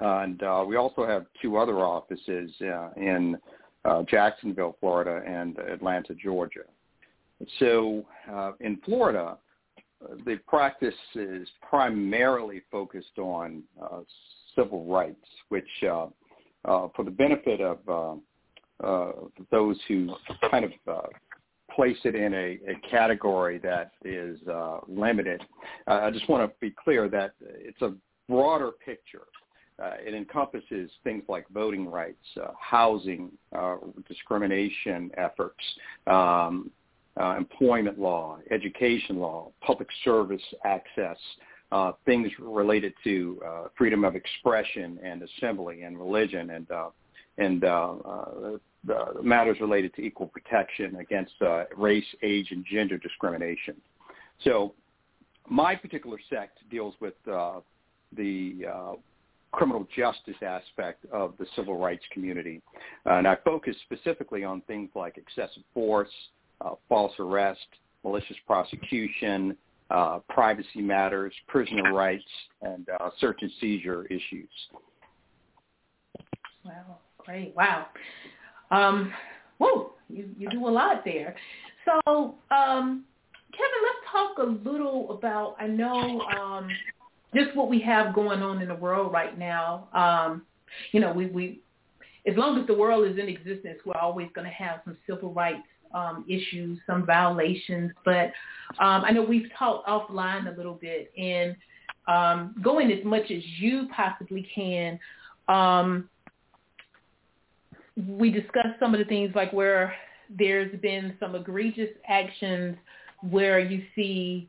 [0.00, 3.36] and uh, we also have two other offices uh, in
[3.84, 6.64] uh, Jacksonville, Florida, and Atlanta, Georgia.
[7.58, 9.36] So uh, in Florida,
[10.24, 14.00] the practice is primarily focused on uh,
[14.56, 16.06] civil rights, which, uh,
[16.64, 19.12] uh, for the benefit of uh, uh,
[19.50, 20.14] those who
[20.50, 21.06] kind of uh,
[21.74, 24.38] place it in a, a category that is
[24.88, 25.42] limited,
[25.86, 27.94] I just want to be clear that it's a
[28.28, 29.26] broader picture.
[29.78, 32.24] it encompasses things like voting rights,
[32.58, 33.30] housing,
[34.08, 35.62] discrimination efforts,
[36.06, 36.70] um,
[37.18, 41.16] uh, employment law, education law, public service access,
[41.72, 46.90] uh, things related to uh, freedom of expression and assembly and religion and uh,
[47.38, 47.94] and uh,
[48.92, 51.32] uh, matters related to equal protection against
[51.76, 53.76] race, age, and gender discrimination.
[54.44, 54.74] So
[55.48, 57.62] my particular sect deals with the
[59.52, 62.60] criminal justice aspect of the civil rights community.
[63.06, 66.10] And I focus specifically on things like excessive force,
[66.64, 67.60] uh, false arrest,
[68.04, 69.56] malicious prosecution,
[69.90, 72.24] uh, privacy matters, prisoner rights,
[72.62, 74.48] and uh, search and seizure issues.
[76.64, 77.54] Wow, great.
[77.56, 77.86] Wow.
[78.70, 79.12] Um,
[79.58, 81.34] whoa, you, you do a lot there.
[81.84, 83.04] So, um,
[83.52, 86.68] Kevin, let's talk a little about, I know um,
[87.34, 89.88] just what we have going on in the world right now.
[89.92, 90.42] Um,
[90.92, 91.60] you know, we, we,
[92.26, 95.32] as long as the world is in existence, we're always going to have some civil
[95.32, 98.32] rights um, issues, some violations, but
[98.78, 101.56] um, I know we've talked offline a little bit and
[102.08, 104.98] um, going as much as you possibly can.
[105.48, 106.08] Um,
[108.08, 109.94] we discussed some of the things like where
[110.38, 112.76] there's been some egregious actions
[113.28, 114.48] where you see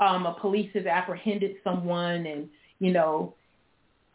[0.00, 3.34] um, a police has apprehended someone and, you know,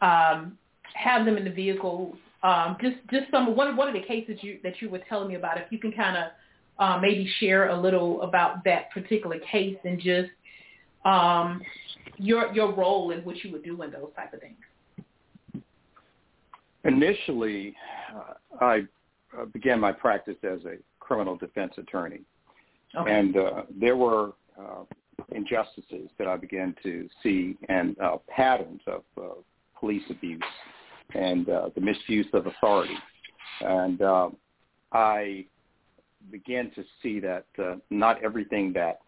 [0.00, 0.58] um,
[0.94, 2.16] have them in the vehicle.
[2.42, 5.36] Um, just just some one one of the cases you that you were telling me
[5.36, 5.58] about.
[5.58, 6.32] If you can kind of
[6.78, 10.30] uh, maybe share a little about that particular case and just
[11.04, 11.62] um,
[12.16, 15.64] your your role in what you would do in those type of things.
[16.84, 17.74] Initially,
[18.14, 18.82] uh, I
[19.38, 22.20] uh, began my practice as a criminal defense attorney,
[22.98, 23.12] okay.
[23.12, 24.84] and uh, there were uh,
[25.30, 29.34] injustices that I began to see and uh, patterns of uh,
[29.78, 30.42] police abuse
[31.14, 32.96] and uh, the misuse of authority,
[33.60, 34.30] and uh,
[34.92, 35.46] I
[36.30, 39.00] began to see that uh, not everything that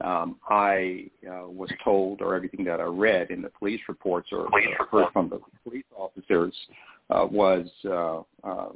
[0.00, 4.48] um, I uh, was told or everything that I read in the police reports or
[4.48, 6.54] police heard from the police officers
[7.10, 8.68] uh, was uh, uh,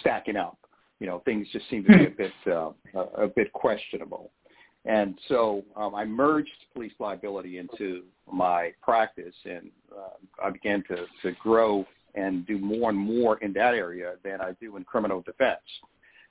[0.00, 0.58] stacking up.
[0.98, 2.70] You know, things just seemed to be a bit uh,
[3.16, 4.30] a bit questionable.
[4.86, 11.06] And so um, I merged police liability into my practice, and uh, I began to,
[11.22, 15.22] to grow and do more and more in that area than I do in criminal
[15.22, 15.58] defense.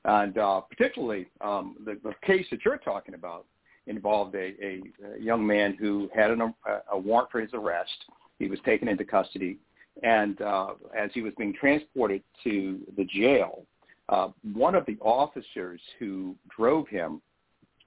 [0.05, 3.45] And uh, particularly um, the, the case that you're talking about
[3.87, 4.81] involved a, a,
[5.15, 6.51] a young man who had an, a,
[6.91, 8.05] a warrant for his arrest.
[8.39, 9.57] He was taken into custody,
[10.03, 13.65] and uh, as he was being transported to the jail,
[14.09, 17.21] uh, one of the officers who drove him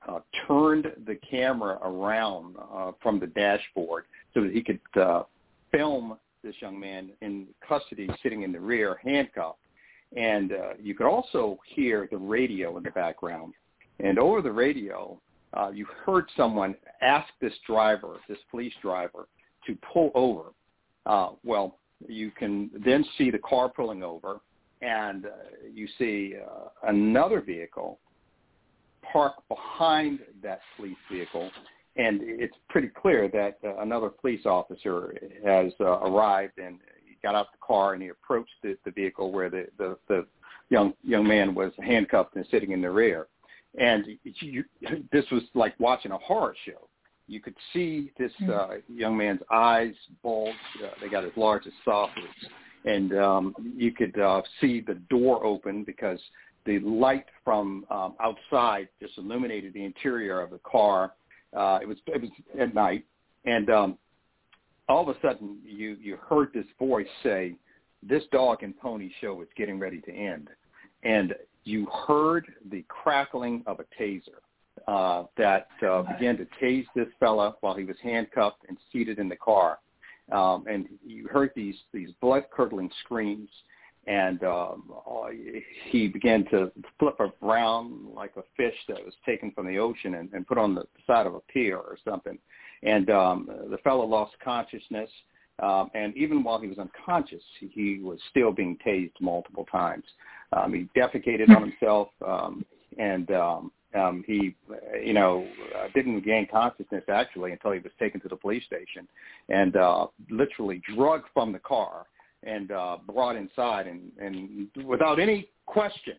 [0.09, 5.23] uh, turned the camera around uh, from the dashboard so that he could uh,
[5.71, 9.59] film this young man in custody sitting in the rear handcuffed.
[10.17, 13.55] And uh, you could also hear the radio in the background.
[14.01, 15.21] And over the radio,
[15.55, 19.29] uh, you heard someone ask this driver, this police driver,
[19.67, 20.53] to pull over.
[21.07, 24.41] Uh, well, you can then see the car pulling over,
[24.83, 25.31] and uh,
[25.73, 27.99] you see uh, another vehicle
[29.13, 31.51] park behind that police vehicle,
[31.97, 36.79] and it's pretty clear that uh, another police officer has uh, arrived and
[37.23, 40.27] got out the car and he approached the, the vehicle where the, the, the
[40.71, 43.27] young young man was handcuffed and sitting in the rear.
[43.79, 44.65] And you,
[45.13, 46.89] this was like watching a horror show.
[47.27, 48.51] You could see this hmm.
[48.51, 52.25] uh, young man's eyes bulge; uh, they got as large as saucers,
[52.85, 56.19] and um, you could uh, see the door open because
[56.65, 61.13] the light from um, outside just illuminated the interior of the car.
[61.55, 63.05] Uh, it was it was at night,
[63.45, 63.99] and um,
[64.89, 67.55] all of a sudden you you heard this voice say,
[68.03, 70.49] "This dog and pony show is getting ready to end,"
[71.03, 74.41] and you heard the crackling of a taser
[74.87, 79.29] uh, that uh, began to tase this fella while he was handcuffed and seated in
[79.29, 79.79] the car,
[80.33, 83.51] um, and you heard these these blood curdling screams
[84.09, 85.27] and um, uh,
[85.91, 90.33] he began to flip around like a fish that was taken from the ocean and,
[90.33, 92.39] and put on the side of a pier or something.
[92.83, 95.11] And um, the fellow lost consciousness,
[95.63, 100.05] um, and even while he was unconscious, he was still being tased multiple times.
[100.53, 102.65] Um, he defecated on himself, um,
[102.99, 104.55] and um, um, he,
[105.05, 109.07] you know, uh, didn't regain consciousness actually until he was taken to the police station,
[109.51, 112.07] and uh, literally drugged from the car
[112.43, 116.15] and uh, brought inside, and, and without any question,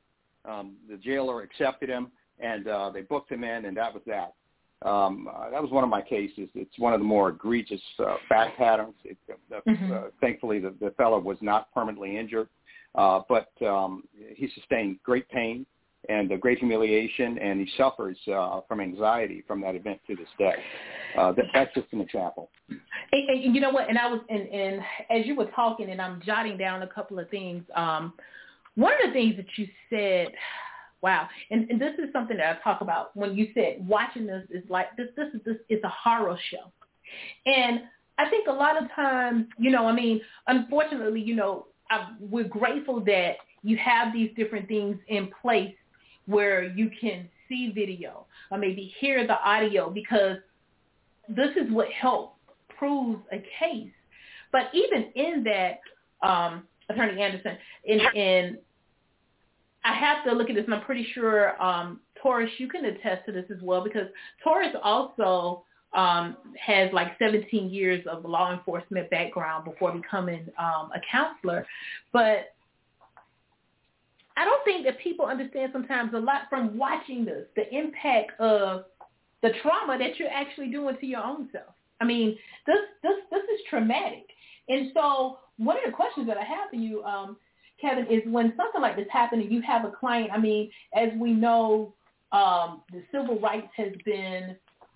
[0.46, 4.34] um, the jailer accepted him, and uh, they booked him in, and that was that.
[4.82, 6.50] Um, uh, that was one of my cases.
[6.56, 8.96] It's one of the more egregious uh, fact patterns.
[9.04, 9.92] It, uh, mm-hmm.
[9.92, 12.48] uh, thankfully, the, the fellow was not permanently injured,
[12.96, 14.04] uh, but um,
[14.36, 15.66] he sustained great pain
[16.08, 20.28] and a great humiliation, and he suffers uh, from anxiety from that event to this
[20.38, 20.56] day.
[21.18, 22.50] Uh, that, that's just an example.
[22.70, 23.90] And, and you know what?
[23.90, 27.20] And I was, and, and as you were talking, and I'm jotting down a couple
[27.20, 27.64] of things.
[27.76, 28.14] Um,
[28.76, 30.30] one of the things that you said,
[31.02, 34.46] wow, and, and this is something that I talk about when you said watching this
[34.52, 35.08] is like this.
[35.18, 36.72] This is this is a horror show,
[37.46, 37.82] and
[38.18, 42.48] I think a lot of times, you know, I mean, unfortunately, you know, I, we're
[42.48, 45.74] grateful that you have these different things in place
[46.30, 50.38] where you can see video or maybe hear the audio because
[51.28, 52.38] this is what helps
[52.78, 53.92] prove a case.
[54.52, 55.80] But even in that,
[56.28, 58.58] um, Attorney Anderson, in, in
[59.84, 63.26] I have to look at this, and I'm pretty sure um, Taurus, you can attest
[63.28, 64.08] to this as well, because
[64.44, 65.64] Taurus also
[65.94, 71.66] um, has like 17 years of law enforcement background before becoming um, a counselor.
[72.12, 72.54] But
[74.40, 78.86] I don't think that people understand sometimes a lot from watching this, the impact of
[79.42, 81.74] the trauma that you're actually doing to your own self.
[82.00, 84.26] I mean, this this this is traumatic.
[84.70, 87.36] And so one of the questions that I have for you, um,
[87.82, 91.10] Kevin, is when something like this happens and you have a client, I mean, as
[91.20, 91.94] we know,
[92.32, 94.56] um, the civil rights has been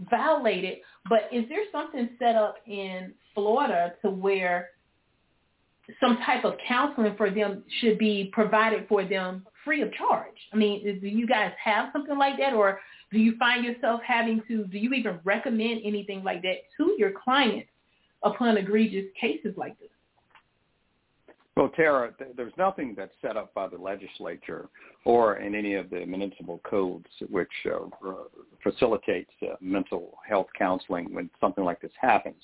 [0.10, 0.77] violated,
[1.10, 4.69] but is there something set up in Florida to where
[6.00, 10.36] some type of counseling for them should be provided for them free of charge.
[10.52, 12.80] I mean, do you guys have something like that or
[13.12, 17.12] do you find yourself having to, do you even recommend anything like that to your
[17.24, 17.69] clients
[18.24, 19.89] upon egregious cases like this?
[21.55, 24.69] Well, Tara, there's nothing that's set up by the legislature
[25.05, 28.13] or in any of the municipal codes which uh,
[28.63, 32.43] facilitates uh, mental health counseling when something like this happens.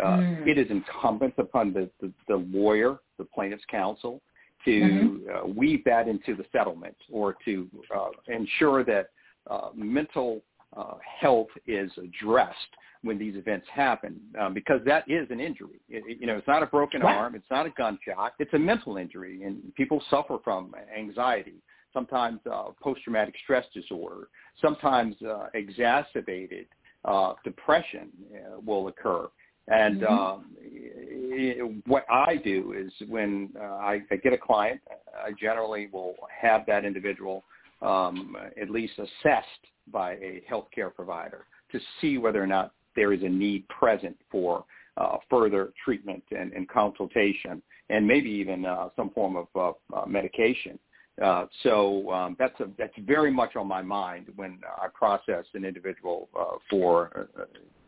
[0.00, 0.46] Uh, mm.
[0.48, 4.20] It is incumbent upon the, the, the lawyer, the plaintiff's counsel,
[4.64, 5.48] to mm-hmm.
[5.48, 9.10] uh, weave that into the settlement or to uh, ensure that
[9.48, 10.42] uh, mental
[10.76, 12.56] uh, health is addressed
[13.02, 15.80] when these events happen um, because that is an injury.
[15.88, 17.16] It, it, you know, it's not a broken right.
[17.16, 22.40] arm, it's not a gunshot, it's a mental injury, and people suffer from anxiety, sometimes
[22.50, 24.28] uh, post-traumatic stress disorder,
[24.60, 26.66] sometimes uh, exacerbated
[27.04, 29.28] uh, depression uh, will occur.
[29.68, 30.12] And Mm-hmm.
[30.12, 34.80] um, what I do is when uh, I, I get a client,
[35.14, 37.44] I generally will have that individual
[37.80, 43.22] um, at least assessed by a healthcare provider to see whether or not there is
[43.22, 44.64] a need present for
[44.96, 50.78] uh, further treatment and, and consultation, and maybe even uh, some form of uh, medication.
[51.22, 55.64] Uh, so um, that's a, that's very much on my mind when I process an
[55.64, 57.44] individual uh, for uh,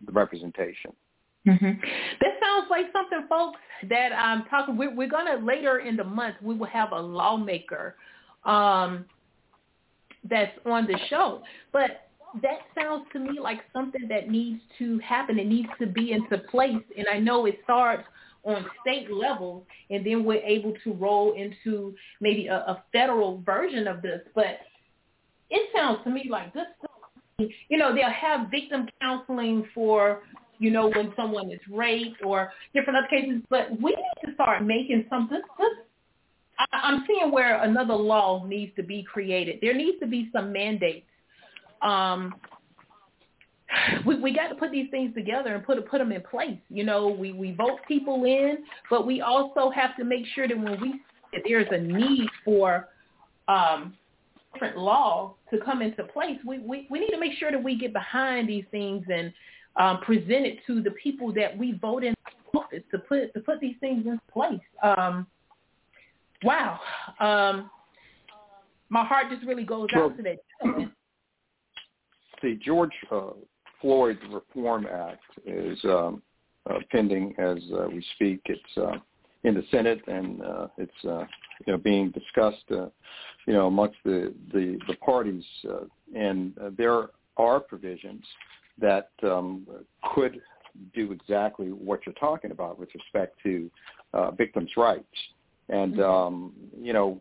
[0.06, 0.92] the representation.
[1.46, 1.72] Mm-hmm.
[2.20, 4.76] That sounds like something, folks, that I'm talking.
[4.76, 6.36] We're, we're going to later in the month.
[6.42, 7.96] We will have a lawmaker
[8.44, 9.06] um,
[10.28, 11.42] that's on the show,
[11.72, 12.10] but
[12.40, 15.38] that sounds to me like something that needs to happen.
[15.38, 18.04] It needs to be into place, and I know it starts
[18.44, 23.86] on state level, and then we're able to roll into maybe a, a federal version
[23.86, 24.20] of this.
[24.34, 24.60] But
[25.50, 26.66] it sounds to me like this.
[27.68, 30.22] You know, they'll have victim counseling for
[30.62, 33.42] you know, when someone is raped or different other cases.
[33.50, 35.40] But we need to start making something.
[35.58, 35.68] This,
[36.72, 39.58] I'm seeing where another law needs to be created.
[39.60, 41.06] There needs to be some mandates.
[41.82, 42.34] Um,
[44.06, 46.58] we we got to put these things together and put put them in place.
[46.68, 48.58] You know, we we vote people in,
[48.90, 51.00] but we also have to make sure that when we
[51.32, 52.88] that there's a need for
[53.48, 53.94] um,
[54.52, 57.76] different law to come into place, we, we we need to make sure that we
[57.76, 59.32] get behind these things and
[59.76, 62.14] um, present it to the people that we vote in
[62.72, 64.60] office to put to put these things in place.
[64.82, 65.26] Um,
[66.42, 66.78] wow,
[67.20, 67.70] um,
[68.88, 70.36] my heart just really goes out to that.
[70.60, 70.92] gentleman.
[72.42, 73.30] The George uh,
[73.80, 76.22] Floyd Reform Act is um,
[76.68, 78.40] uh, pending as uh, we speak.
[78.46, 78.98] It's uh,
[79.44, 81.24] in the Senate and uh, it's uh,
[81.66, 82.86] you know being discussed uh,
[83.46, 85.84] you know amongst the the, the parties, uh,
[86.14, 88.24] and uh, there are provisions
[88.78, 89.66] that um,
[90.14, 90.40] could
[90.94, 93.70] do exactly what you're talking about with respect to
[94.14, 95.04] uh, victims' rights.
[95.72, 97.18] And um, you know,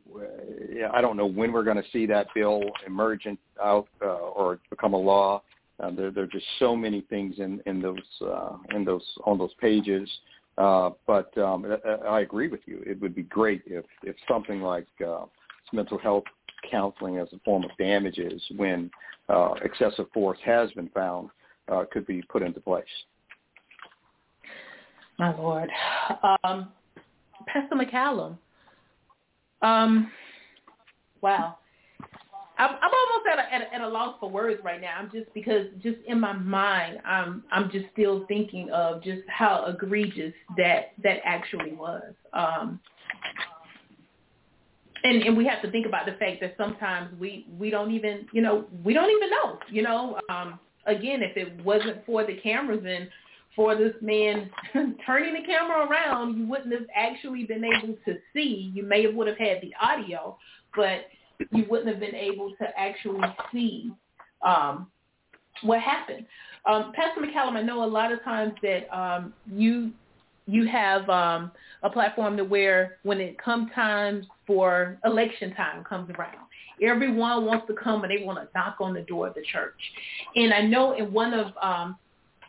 [0.94, 3.26] I don't know when we're going to see that bill emerge
[3.64, 5.42] out uh, or become a law.
[5.80, 9.38] Uh, there, there are just so many things in in those uh, in those on
[9.38, 10.10] those pages.
[10.58, 12.84] Uh, but um, I, I agree with you.
[12.86, 15.26] It would be great if if something like uh,
[15.72, 16.26] mental health
[16.70, 18.92] counseling as a form of damages when
[19.30, 21.30] uh, excessive force has been found
[21.72, 22.84] uh, could be put into place.
[25.18, 25.70] My Lord.
[26.44, 26.70] Um,
[27.48, 28.38] Pastor McCallum.
[29.62, 30.12] Um,
[31.22, 31.58] wow.
[32.58, 34.96] I'm, almost at a, at, a, at a loss for words right now.
[34.98, 39.66] I'm just because just in my mind, I'm I'm just still thinking of just how
[39.66, 42.14] egregious that that actually was.
[42.34, 42.80] Um,
[45.04, 48.28] and and we have to think about the fact that sometimes we we don't even
[48.32, 52.36] you know we don't even know you know um again if it wasn't for the
[52.42, 53.10] cameras and
[53.56, 54.50] for this man
[55.06, 59.14] turning the camera around you wouldn't have actually been able to see you may have
[59.14, 60.38] would have had the audio
[60.76, 61.08] but
[61.52, 63.22] you wouldn't have been able to actually
[63.52, 63.92] see
[64.46, 64.88] um
[65.64, 66.26] what happened
[66.70, 69.92] um pastor mccallum i know a lot of times that um you
[70.48, 71.52] you have um,
[71.84, 76.38] a platform to where when it comes time for election time comes around,
[76.82, 79.80] everyone wants to come and they want to knock on the door of the church.
[80.36, 81.98] And I know in one of um,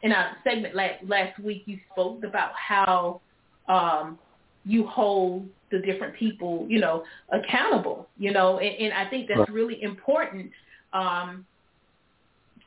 [0.03, 3.21] in our segment last, last week you spoke about how
[3.69, 4.19] um,
[4.65, 9.51] you hold the different people, you know, accountable, you know, and, and I think that's
[9.51, 10.51] really important
[10.93, 11.47] um,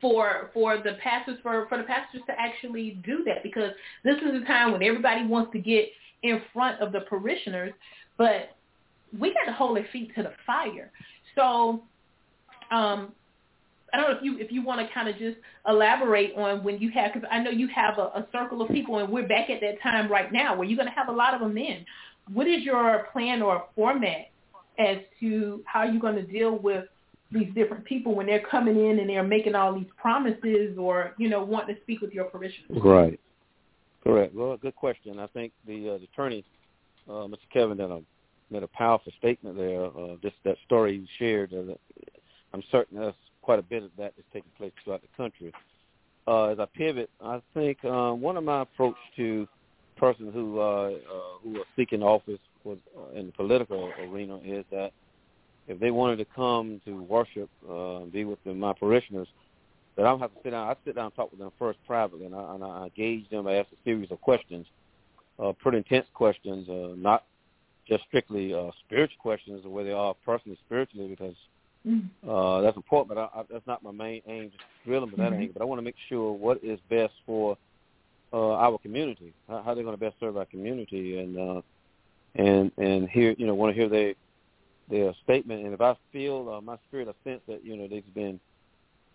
[0.00, 3.70] for for the pastors for for the pastors to actually do that because
[4.04, 5.88] this is a time when everybody wants to get
[6.22, 7.72] in front of the parishioners,
[8.18, 8.56] but
[9.18, 10.90] we got to hold their feet to the fire.
[11.34, 11.82] So,
[12.70, 13.12] um,
[13.96, 16.78] I don't know if you if you want to kind of just elaborate on when
[16.78, 19.48] you have because I know you have a, a circle of people and we're back
[19.48, 21.82] at that time right now where you're going to have a lot of them in.
[22.30, 24.30] What is your plan or format
[24.78, 26.84] as to how you're going to deal with
[27.32, 31.30] these different people when they're coming in and they're making all these promises or you
[31.30, 32.82] know wanting to speak with your parishioners.
[32.84, 33.18] Right.
[34.04, 34.34] Correct.
[34.34, 35.18] Well, good question.
[35.18, 36.44] I think the, uh, the attorney,
[37.08, 37.38] uh, Mr.
[37.50, 38.02] Kevin, did a
[38.50, 39.86] made a powerful statement there.
[39.86, 41.54] Uh, just that story you shared.
[41.54, 41.72] Uh,
[42.52, 43.14] I'm certain there's
[43.46, 45.52] quite a bit of that is taking place throughout the country.
[46.26, 49.46] Uh, as I pivot, I think uh, one of my approach to
[49.96, 54.64] persons who uh, uh, who are seeking office was, uh, in the political arena is
[54.72, 54.90] that
[55.68, 59.28] if they wanted to come to worship, uh, be with my parishioners,
[59.94, 60.68] that I don't have to sit down.
[60.68, 63.46] I sit down and talk with them first privately, and I, and I engage them.
[63.46, 64.66] I ask a series of questions,
[65.38, 67.24] uh, pretty intense questions, uh, not
[67.88, 71.36] just strictly uh, spiritual questions of where they are personally spiritually, because
[71.86, 72.08] Mm.
[72.26, 74.50] Uh, that's important, but I, I, that's not my main aim.
[74.50, 75.40] Just drilling with that Mhm.
[75.40, 77.56] angle, but I want to make sure what is best for
[78.32, 79.32] uh, our community.
[79.48, 81.62] How, how they're going to best serve our community, and uh,
[82.34, 84.14] and and hear you know want to hear their
[84.88, 85.64] their statement.
[85.64, 88.40] And if I feel uh, my spirit, I sense that you know they've been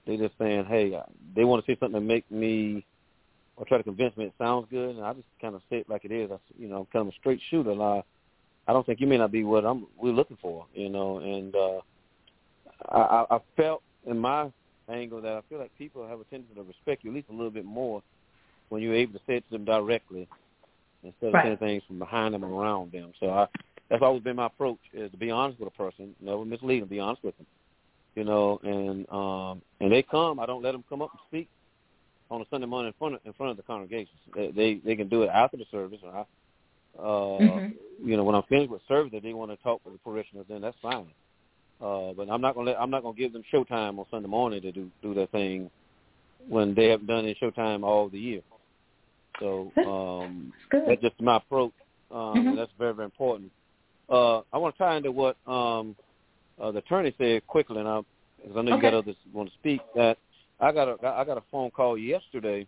[0.05, 1.03] they just saying, hey, uh,
[1.35, 2.85] they want to say something to make me
[3.57, 5.89] or try to convince me it sounds good, and I just kind of say it
[5.89, 6.31] like it is.
[6.31, 7.71] I, you know, I'm kind of a straight shooter.
[7.71, 8.03] And I,
[8.67, 11.19] I don't think you may not be what I'm we're looking for, you know.
[11.19, 11.81] And uh,
[12.89, 14.51] I, I I felt in my
[14.89, 17.33] angle that I feel like people have a tendency to respect you at least a
[17.33, 18.01] little bit more
[18.69, 20.27] when you're able to say it to them directly
[21.03, 21.45] instead of Right.
[21.45, 23.11] saying things from behind them and around them.
[23.19, 23.47] So I,
[23.89, 26.89] that's always been my approach is to be honest with a person, never mislead them,
[26.89, 27.47] be honest with them,
[28.15, 28.59] you know.
[28.63, 31.49] And um, and they come, I don't let them come up and speak
[32.29, 34.17] on a Sunday morning in front of, in front of the congregation.
[34.35, 36.25] They, they they can do it after the service, or I,
[36.99, 37.73] uh, Mhm.
[38.03, 40.45] you know, when I'm finished with service, if they want to talk with the parishioners,
[40.49, 41.07] then that's fine.
[41.81, 44.61] Uh, but I'm not gonna let, I'm not gonna give them showtime on Sunday morning
[44.61, 45.69] to do do their thing
[46.47, 48.41] when they haven't done any showtime all the year.
[49.39, 50.83] So um, Good.
[50.87, 51.73] that's just my approach,
[52.11, 52.55] um, Mhm.
[52.55, 53.51] that's very very important.
[54.09, 55.95] Uh, I want to tie into what um,
[56.61, 58.01] uh, the attorney said quickly, and I,
[58.41, 59.81] because I know you got others want to speak.
[59.95, 60.17] That
[60.59, 62.67] I got a I got a phone call yesterday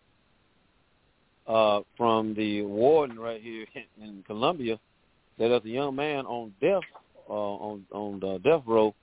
[1.45, 3.65] uh, from the warden right here
[4.01, 4.79] in Columbia
[5.37, 6.83] that there's a young man on death
[7.29, 8.93] uh, on on the death row,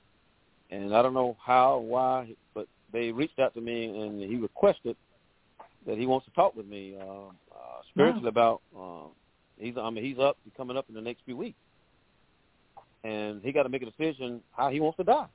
[0.70, 4.36] and I don't know how or why, but they reached out to me and he
[4.36, 4.96] requested
[5.86, 8.60] that he wants to talk with me uh, uh, spiritually about.
[8.76, 9.08] Uh,
[9.58, 11.58] he's I mean he's up he's coming up in the next few weeks,
[13.04, 15.26] and he got to make a decision how he wants to die.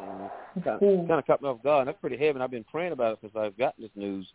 [0.00, 1.80] And kind, of, kind of caught me off guard.
[1.80, 2.30] And that's pretty heavy.
[2.30, 4.26] And I've been praying about it since I've gotten this news.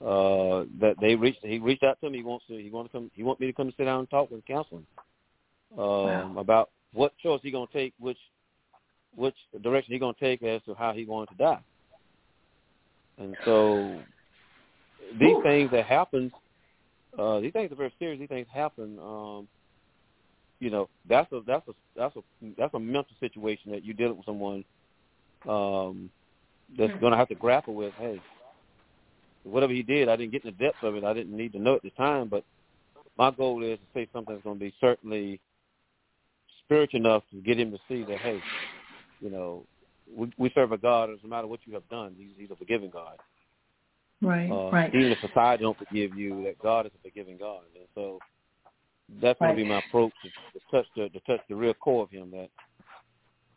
[0.00, 2.18] Uh, that they reached, he reached out to me.
[2.18, 4.10] He wants to, he wants to come, he wants me to come sit down and
[4.10, 4.86] talk with counseling
[5.78, 8.18] um, about what choice he gonna take, which,
[9.16, 11.60] which direction he's gonna take as to how he's going to die.
[13.18, 14.04] And so,
[15.18, 16.32] these things that happen,
[17.18, 18.18] uh, these things are very serious.
[18.18, 18.98] These things happen.
[18.98, 19.48] Um,
[20.60, 22.20] you know, that's a that's a that's a
[22.56, 24.64] that's a mental situation that you deal with someone
[25.48, 26.10] um,
[26.76, 27.00] that's Mhm.
[27.00, 27.94] going to have to grapple with.
[27.96, 28.20] Hey,
[29.44, 31.04] whatever he did, I didn't get in the depths of it.
[31.04, 32.44] I didn't need to know at the time, but
[33.16, 35.40] my goal is to say something that's going to be certainly
[36.64, 38.42] spiritual enough to get him to see that hey,
[39.20, 39.64] you know,
[40.12, 41.10] we, we serve a God.
[41.10, 42.14] It doesn't matter what you have done.
[42.16, 43.16] He's, he's a forgiving God.
[44.22, 44.50] Right.
[44.50, 44.94] Uh, right.
[44.94, 47.62] Even if society don't forgive you, that God is a forgiving God.
[47.76, 48.18] And so
[49.22, 52.02] that's going to be my approach to, to touch the to touch the real core
[52.04, 52.30] of him.
[52.30, 52.48] That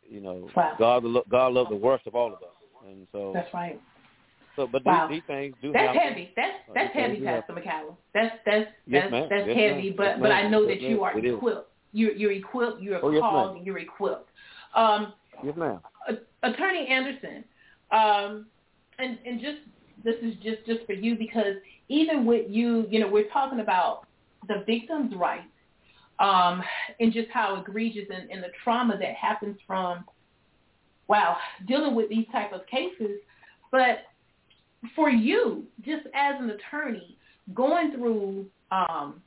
[0.08, 0.74] you know, Wow.
[0.78, 2.48] God God loves the worst of all of us.
[2.86, 3.80] And so, That's right.
[4.56, 5.06] so but Wow.
[5.08, 6.00] these, these things do That's happen.
[6.00, 6.32] heavy.
[6.36, 7.96] That's Uh, that's these heavy, Pastor McCallum.
[8.14, 9.28] That's that's Yes, that's ma'am.
[9.30, 9.88] that's Yes, heavy.
[9.88, 9.94] ma'am.
[9.96, 11.70] But Yes, but I know Yes, that you are equipped.
[11.92, 12.80] You're you're equipped.
[12.82, 14.28] You're Oh, called and you're equipped.
[14.74, 15.14] Um,
[15.44, 15.80] Yes, ma'am.
[16.42, 17.44] Attorney Anderson,
[17.90, 18.46] um,
[18.98, 19.58] and and just
[20.04, 21.56] this is just just for you because
[21.88, 24.06] even with you, you know, we're talking about
[24.46, 25.46] the victim's rights,
[26.18, 26.62] um,
[27.00, 30.04] and just how egregious and, and the trauma that happens from,
[31.08, 31.36] wow,
[31.66, 33.18] dealing with these type of cases.
[33.70, 34.04] But
[34.94, 37.16] for you, just as an attorney,
[37.54, 39.20] going through um,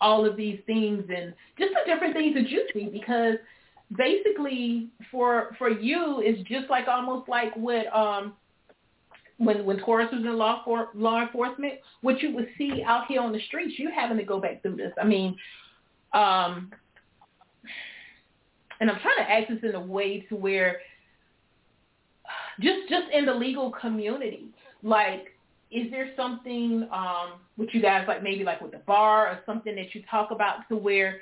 [0.00, 3.36] all of these things and just the different things that you see, because
[3.96, 8.34] basically for for you it's just like almost like what um
[9.38, 13.20] when when Taurus was in law for law enforcement, what you would see out here
[13.20, 14.92] on the streets, you having to go back through this.
[15.00, 15.36] I mean,
[16.12, 16.70] um
[18.80, 20.80] and I'm trying to ask this in a way to where
[22.60, 24.48] just just in the legal community,
[24.82, 25.36] like
[25.70, 29.74] is there something um with you guys like maybe like with the bar or something
[29.74, 31.20] that you talk about to where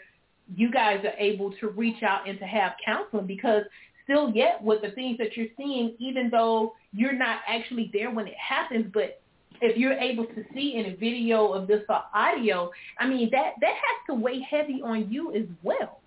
[0.54, 3.62] you guys are able to reach out and to have counseling because
[4.04, 8.26] still yet with the things that you're seeing, even though you're not actually there when
[8.26, 9.20] it happens, but
[9.62, 13.54] if you're able to see in a video of this or audio, I mean that
[13.60, 16.00] that has to weigh heavy on you as well.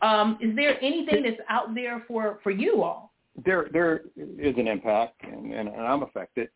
[0.00, 3.08] Um, is there anything that's out there for for you all?
[3.44, 6.48] there there is an impact, and, and, and I'm affected.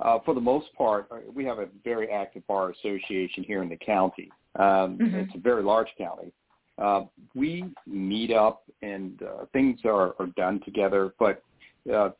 [0.00, 3.68] Uh, for the most part, uh, we have a very active bar association here in
[3.68, 4.30] the county.
[4.56, 5.14] Um, Mhm.
[5.14, 6.32] It's a very large county.
[6.78, 11.42] Uh, we meet up and uh, things are, are done together, but
[11.92, 12.10] uh,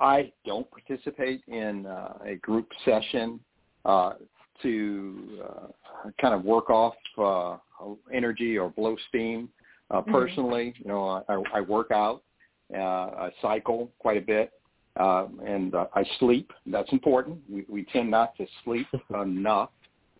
[0.00, 3.38] I don't participate in uh, a group session
[3.84, 4.14] uh,
[4.62, 7.58] to uh, kind of work off uh,
[8.12, 9.50] energy or blow steam.
[9.90, 10.12] Uh, Mhm.
[10.12, 12.22] personally, you know, I, I work out,
[12.74, 12.78] uh,
[13.26, 14.52] I cycle quite a bit,
[14.96, 16.52] uh, and uh, I sleep.
[16.66, 17.38] That's important.
[17.50, 18.86] We, we tend not to sleep
[19.22, 19.70] enough.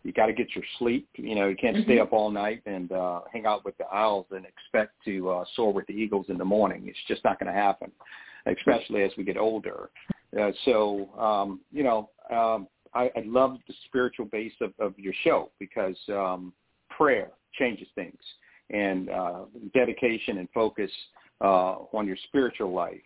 [0.02, 1.08] You got to get your sleep.
[1.16, 1.84] You know, you can't Mm-hmm.
[1.84, 5.44] stay up all night and uh, hang out with the owls and expect to uh,
[5.56, 6.84] soar with the eagles in the morning.
[6.86, 7.90] It's just not going to happen,
[8.46, 9.90] especially as we get older.
[10.38, 15.14] Uh, so, um, you know, um, I, I love the spiritual base of, of your
[15.22, 16.52] show because um,
[16.90, 18.18] prayer changes things
[18.70, 20.90] and uh, dedication and focus
[21.40, 23.00] uh, on your spiritual life.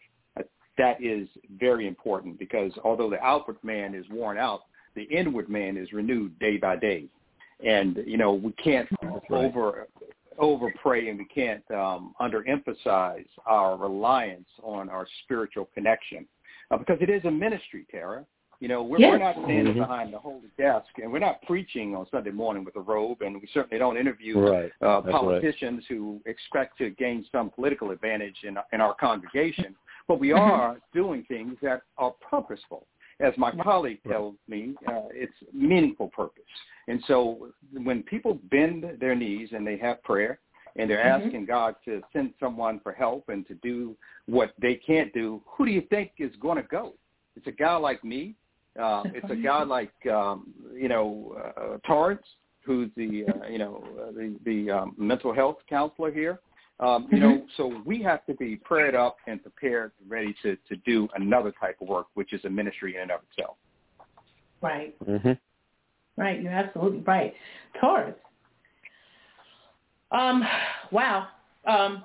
[0.79, 4.63] That is very important because although the outward man is worn out,
[4.95, 7.05] the inward man is renewed day by day.
[7.67, 8.89] And, you know, we can't
[9.31, 9.89] over
[10.39, 16.25] over pray and we can't um, underemphasize our reliance on our spiritual connection
[16.71, 18.25] uh, because it is a ministry, Tara.
[18.61, 19.13] You know, we're, Yes.
[19.13, 19.79] we're not standing Mhm.
[19.79, 23.41] behind the holy desk, and we're not preaching on Sunday morning with a robe, and
[23.41, 24.73] we certainly don't interview Right.
[24.81, 25.13] uh, That's right.
[25.15, 29.77] politicians who expect to gain some political advantage in, in our congregation.
[30.09, 30.37] But we Mhm.
[30.37, 32.87] are doing things that are purposeful.
[33.21, 36.45] As my colleague tells me, uh, it's meaningful purpose.
[36.87, 40.41] And so when people bend their knees and they have prayer,
[40.77, 41.25] and they're Mhm.
[41.25, 43.97] asking God to send someone for help and to do
[44.27, 46.95] what they can't do, who do you think is going to go?
[47.37, 48.37] It's a guy like me.
[48.79, 52.27] Uh, it's a guy like um, you know uh, Torrance,
[52.65, 56.41] who's the uh, you know uh, the the um, mental health counselor here.
[56.81, 60.57] Um, you know, so we have to be prayed up and prepared, and ready to
[60.69, 63.57] to do another type of work, which is a ministry in and of itself.
[64.63, 64.95] Right.
[65.05, 65.33] hmm
[66.17, 66.41] Right.
[66.41, 67.35] You're absolutely right.
[67.81, 68.15] Taurus.
[70.13, 70.45] Um.
[70.93, 71.29] Wow.
[71.67, 72.05] Um.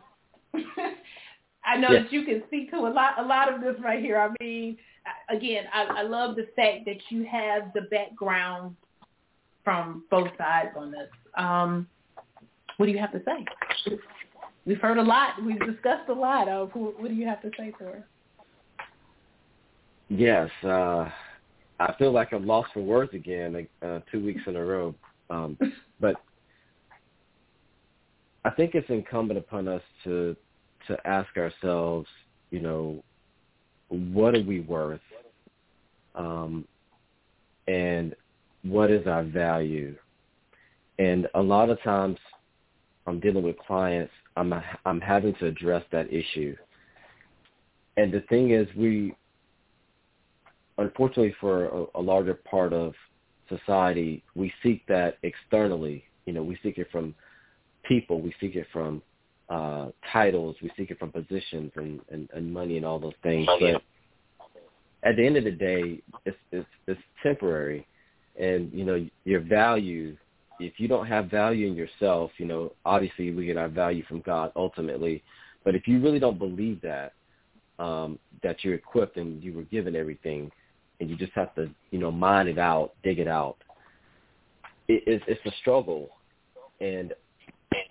[1.66, 2.04] I know Yes.
[2.04, 4.20] that you can speak to a lot, a lot of this right here.
[4.20, 4.78] I mean,
[5.30, 8.76] again, I, I love the fact that you have the background
[9.64, 11.10] from both sides on this.
[11.38, 11.88] Um,
[12.78, 13.96] what do you have to say?
[14.66, 15.43] We've heard a lot.
[15.43, 16.47] We've discussed a lot.
[16.47, 18.07] Of who, what do you have to say, to her?
[20.09, 21.09] Yes, uh,
[21.80, 24.95] I feel like I'm lost for words again, uh, two weeks in a row.
[25.30, 25.57] Um,
[25.99, 26.16] but
[28.45, 30.36] I think it's incumbent upon us to
[30.88, 32.07] to ask ourselves,
[32.51, 33.01] you know,
[33.88, 34.99] what are we worth,
[36.14, 36.68] um,
[37.68, 38.14] and
[38.64, 39.95] what is our value?
[40.99, 42.18] And a lot of times,
[43.07, 44.11] I'm dealing with clients.
[44.36, 44.54] I'm
[44.86, 46.56] I'm having to address that issue.
[47.98, 49.16] And the thing is, we
[50.78, 52.94] unfortunately for a, a larger part of
[53.50, 56.04] society, we seek that externally.
[56.26, 57.14] You know, we seek it from
[57.84, 59.02] people, we seek it from
[59.50, 63.48] uh, titles, we seek it from positions and, and, and money and all those things.
[63.60, 63.82] But
[65.04, 67.86] at the end of the day, it's, it's it's temporary,
[68.40, 70.16] and you know your value.
[70.66, 74.22] If you don't have value in yourself, you know obviously we get our value from
[74.22, 75.24] God ultimately.
[75.64, 77.14] But if you really don't believe that,
[77.80, 80.51] um, that you're equipped and you were given everything,
[80.99, 83.57] and you just have to, you know, mine it out, dig it out.
[84.88, 86.09] It, it's, it's a struggle,
[86.82, 87.14] and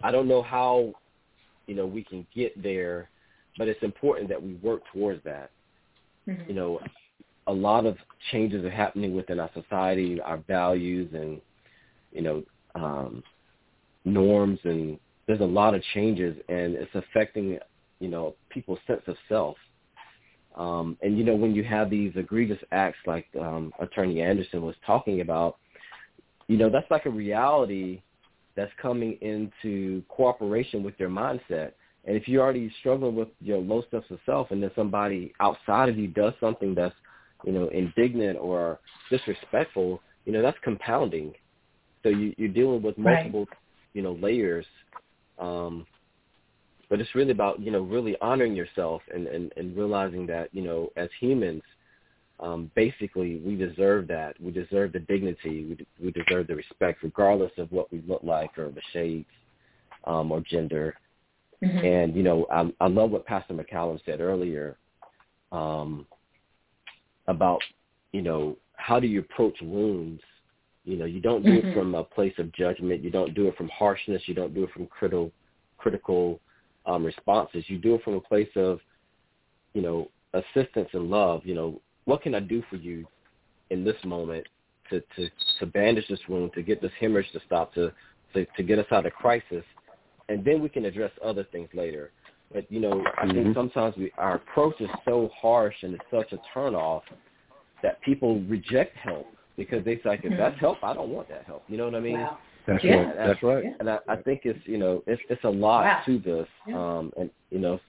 [0.03, 0.93] I don't know how,
[1.67, 3.09] you know, we can get there,
[3.59, 5.51] but it's important that we work towards that.
[6.47, 6.81] You know,
[7.47, 7.97] a lot of
[8.31, 11.41] changes are happening within our society, our values, and
[12.13, 12.43] you know,
[12.75, 13.23] um,
[14.05, 17.59] norms, and there's a lot of changes, and it's affecting,
[18.01, 19.57] you know, people's sense of self.
[20.57, 24.75] Um, and you know, when you have these egregious acts like um, Attorney Anderson was
[24.87, 25.57] talking about,
[26.49, 28.03] you know, that's like a reality
[28.55, 31.73] that's coming into cooperation with your mindset.
[32.05, 35.89] And if you're already struggling with your low sense of self, and then somebody outside
[35.89, 36.95] of you does something that's,
[37.45, 41.33] you know, indignant or disrespectful, you know, that's compounding.
[42.03, 43.25] So you, you're dealing with Right.
[43.33, 43.47] multiple,
[43.95, 44.67] you know, layers.
[45.39, 45.87] Um,
[46.93, 50.61] but it's really about you know really honoring yourself and and, and realizing that you
[50.63, 51.63] know as humans
[52.39, 57.53] um basically we deserve that we deserve the dignity we we deserve the respect regardless
[57.57, 59.25] of what we look like or the shades
[60.05, 60.95] um or gender
[61.63, 64.77] and you know I, I love what pastor mccallum said earlier
[65.51, 66.07] um
[67.27, 67.63] about
[68.13, 70.21] you know how do you approach wounds
[70.85, 71.65] you know you don't do Mhm.
[71.65, 74.65] it from a place of judgment you don't do it from harshness you don't do
[74.65, 75.33] it from critical
[75.79, 76.41] critical
[76.87, 77.65] um, responses.
[77.69, 78.81] You do it from a place of,
[79.75, 81.43] you know, assistance and love.
[81.45, 83.07] You know, what can I do for you
[83.71, 84.47] in this moment
[84.91, 85.29] to to
[85.61, 87.93] to bandage this wound, to get this hemorrhage to stop, to
[88.35, 89.65] to, to get us out of crisis,
[90.29, 92.11] and then we can address other things later.
[92.53, 93.55] But you know, I think Mhm.
[93.55, 97.03] sometimes we our approach is so harsh and it's such a turnoff
[97.83, 99.27] that people reject help
[99.57, 101.65] because they say, like, if that's help, I don't want that help.
[101.69, 102.21] You know what I mean?
[102.21, 102.39] Wow.
[102.67, 102.97] That's Yeah.
[102.97, 103.17] right.
[103.17, 103.65] That's right.
[103.81, 106.03] And I, I think it's you know it's it's a lot Wow.
[106.07, 106.77] to this, Yeah.
[106.77, 107.81] um, and you know,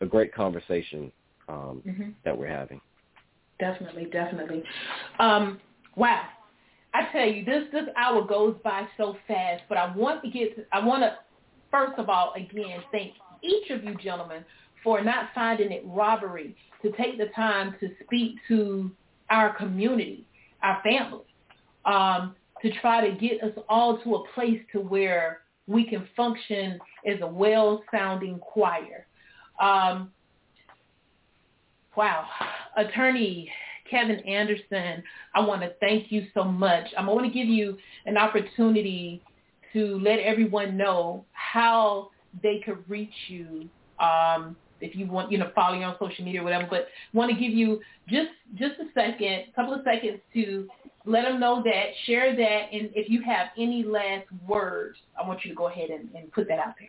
[0.00, 1.10] a great conversation
[1.48, 2.14] um, Mhm.
[2.24, 2.80] that we're having.
[3.58, 4.62] Definitely, definitely.
[5.18, 5.60] Um,
[5.96, 6.24] wow.
[6.94, 9.62] I tell you, this this hour goes by so fast.
[9.68, 10.56] But I want to get.
[10.56, 11.18] To, I want to
[11.70, 14.44] first of all again thank each of you gentlemen
[14.84, 18.90] for not finding it robbery to take the time to speak to
[19.30, 20.26] our community,
[20.62, 21.24] our family,
[21.84, 26.78] um, to try to get us all to a place to where we can function
[27.06, 29.06] as a well-sounding choir.
[29.60, 30.10] Um,
[31.96, 32.26] wow.
[32.76, 33.50] Attorney
[33.90, 35.02] Kevin Anderson,
[35.34, 36.86] I want to thank you so much.
[36.96, 39.22] I want to give you an opportunity
[39.72, 42.10] to let everyone know how
[42.42, 43.68] they could reach you
[44.00, 46.66] um, if you want, you know, follow you on social media or whatever.
[46.68, 50.68] But want to give you just just a second, a couple of seconds to
[51.04, 55.44] let them know that, share that, and if you have any last words, I want
[55.44, 56.88] you to go ahead and, and put that out there.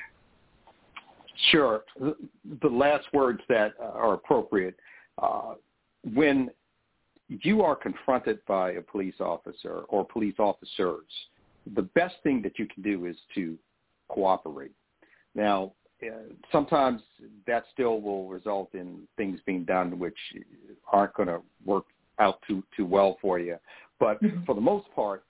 [1.51, 1.83] Sure.
[1.97, 4.75] The last words that are appropriate.
[5.21, 5.53] Uh,
[6.13, 6.49] when
[7.29, 11.05] you are confronted by a police officer or police officers,
[11.75, 13.57] the best thing that you can do is to
[14.09, 14.71] cooperate.
[15.35, 15.78] Now, uh,
[16.51, 17.01] sometimes
[17.47, 20.17] that still will result in things being done which
[20.91, 21.85] aren't going to work
[22.19, 23.57] out too too well for you.
[23.99, 24.43] But mm-hmm.
[24.45, 25.23] for the most part,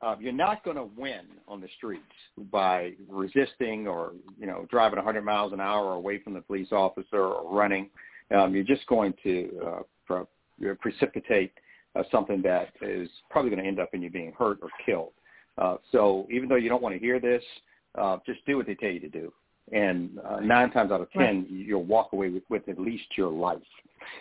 [0.00, 2.02] uh, you're not going to win on the streets
[2.50, 7.20] by resisting or you know driving 100 miles an hour away from the police officer
[7.20, 7.88] or running.
[8.34, 11.52] Um, you're just going to uh, pre- precipitate
[11.94, 15.12] uh, something that is probably going to end up in you being hurt or killed.
[15.58, 17.42] Uh, so even though you don't want to hear this,
[17.96, 19.32] uh, just do what they tell you to do.
[19.72, 21.50] And uh, nine times out of ten, right.
[21.50, 23.62] you'll walk away with, with at least your life.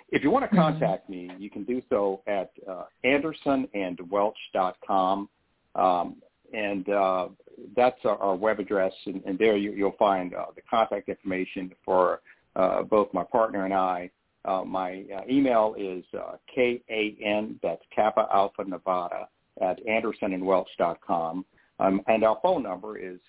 [0.10, 0.58] If you want to mm-hmm.
[0.58, 1.28] contact mm-hmm.
[1.28, 5.30] me, you can do so at uh, andersonandwelch.com.
[5.76, 6.18] Um,
[6.54, 7.30] and uh,
[7.76, 11.74] that's our, our web address, and, and there you, will find uh, the contact information
[11.86, 12.22] for
[12.56, 14.10] uh, both my partner and I.
[14.44, 19.28] Uh, my uh, email is uh, K-A-N, that's Kappa Alpha Nevada,
[19.62, 21.46] at andersonandwelch.com.
[21.80, 23.20] Um, and our phone number is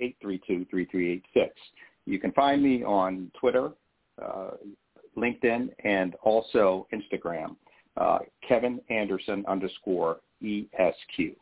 [0.00, 1.22] 561-832-3386.
[2.06, 3.70] You can find me on Twitter,
[4.22, 4.50] uh,
[5.16, 7.56] LinkedIn, and also Instagram,
[7.96, 11.34] uh, Kevin Anderson underscore ESQ.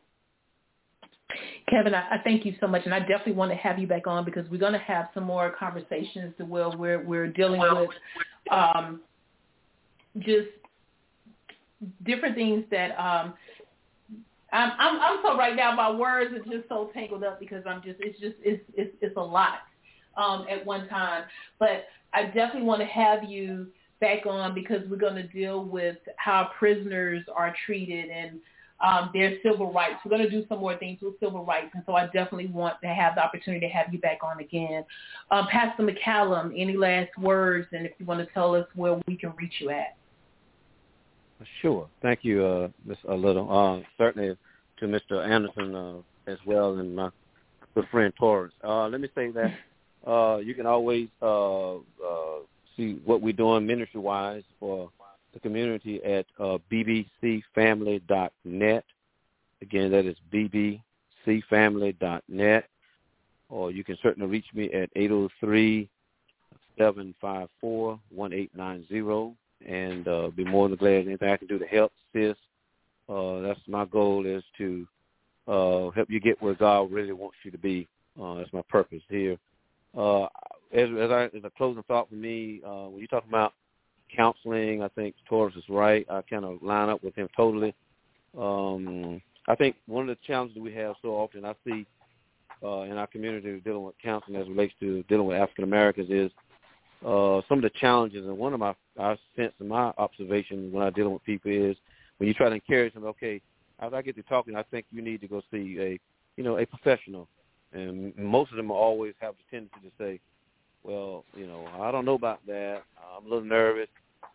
[1.69, 4.07] Kevin, I, I thank you so much, and I definitely want to have you back
[4.07, 7.91] on because we're going to have some more conversations to where we're we're dealing with
[8.51, 9.01] um,
[10.19, 10.49] just
[12.05, 13.35] different things that um,
[14.55, 17.83] I'm, I'm I'm so right now my words are just so tangled up because I'm
[17.83, 19.59] just it's just it's it's, it's a lot
[20.17, 21.25] um, at one time,
[21.59, 23.67] but I definitely want to have you
[24.01, 28.39] back on because we're going to deal with how prisoners are treated and
[28.85, 29.97] um, their civil rights.
[30.05, 32.81] We're going to do some more things with civil rights, and so I definitely want
[32.83, 34.85] to have the opportunity to have you back on again.
[35.33, 39.17] Uh, Pastor McCallum, any last words, and if you want to tell us where we
[39.17, 39.97] can reach you at?
[41.61, 41.89] Sure.
[42.03, 42.99] Thank you, uh, Ms.
[43.09, 43.51] Little.
[43.51, 44.37] Uh, certainly
[44.79, 45.27] to Mr.
[45.27, 47.11] Anderson uh, as well, and my
[47.75, 48.53] good friend Torres.
[48.63, 49.53] Uh, let me say that
[50.07, 51.81] uh, you can always uh, uh,
[52.77, 54.91] see what we're doing ministry-wise for
[55.33, 58.85] the community at uh, bbcfamily.net.
[59.63, 62.69] Again, that is bbcfamily.net.
[63.51, 64.89] Or you can certainly reach me at
[66.81, 69.35] 803-754-1890
[69.67, 72.41] and uh, be more than glad anything I can do to help, assist.
[73.09, 74.87] Uh, that's my goal is to
[75.47, 77.87] uh, help you get where God really wants you to be.
[78.21, 79.37] Uh, that's my purpose here.
[79.97, 80.25] Uh,
[80.73, 83.53] as, as, I, as a closing thought for me, uh, when you talk about
[84.15, 84.83] counseling.
[84.83, 86.07] I think Taurus is right.
[86.11, 87.75] I kind of line up with him totally.
[88.39, 91.87] Um, I think one of the challenges we have so often I see
[92.63, 96.31] uh, in our community dealing with counseling as relates to dealing with African Americans is
[97.05, 98.27] uh, some of the challenges.
[98.27, 101.77] And one of my I sense in my observation when I'm dealing with people is
[102.19, 103.05] when you try to encourage them.
[103.05, 103.41] Okay,
[103.81, 106.01] after I get to talking, I think you need to go see a
[106.37, 107.29] you know a professional.
[107.73, 110.21] And most of them always have the tendency to say,
[110.85, 112.83] well, you know, I don't know about that.
[113.17, 113.89] I'm a little nervous.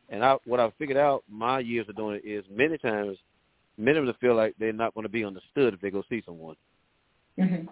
[0.10, 3.18] And I, what I figured out my years of doing it is many times,
[3.78, 6.22] many of them feel like they're not going to be understood if they go see
[6.26, 6.55] someone.
[7.39, 7.68] Mm-hmm.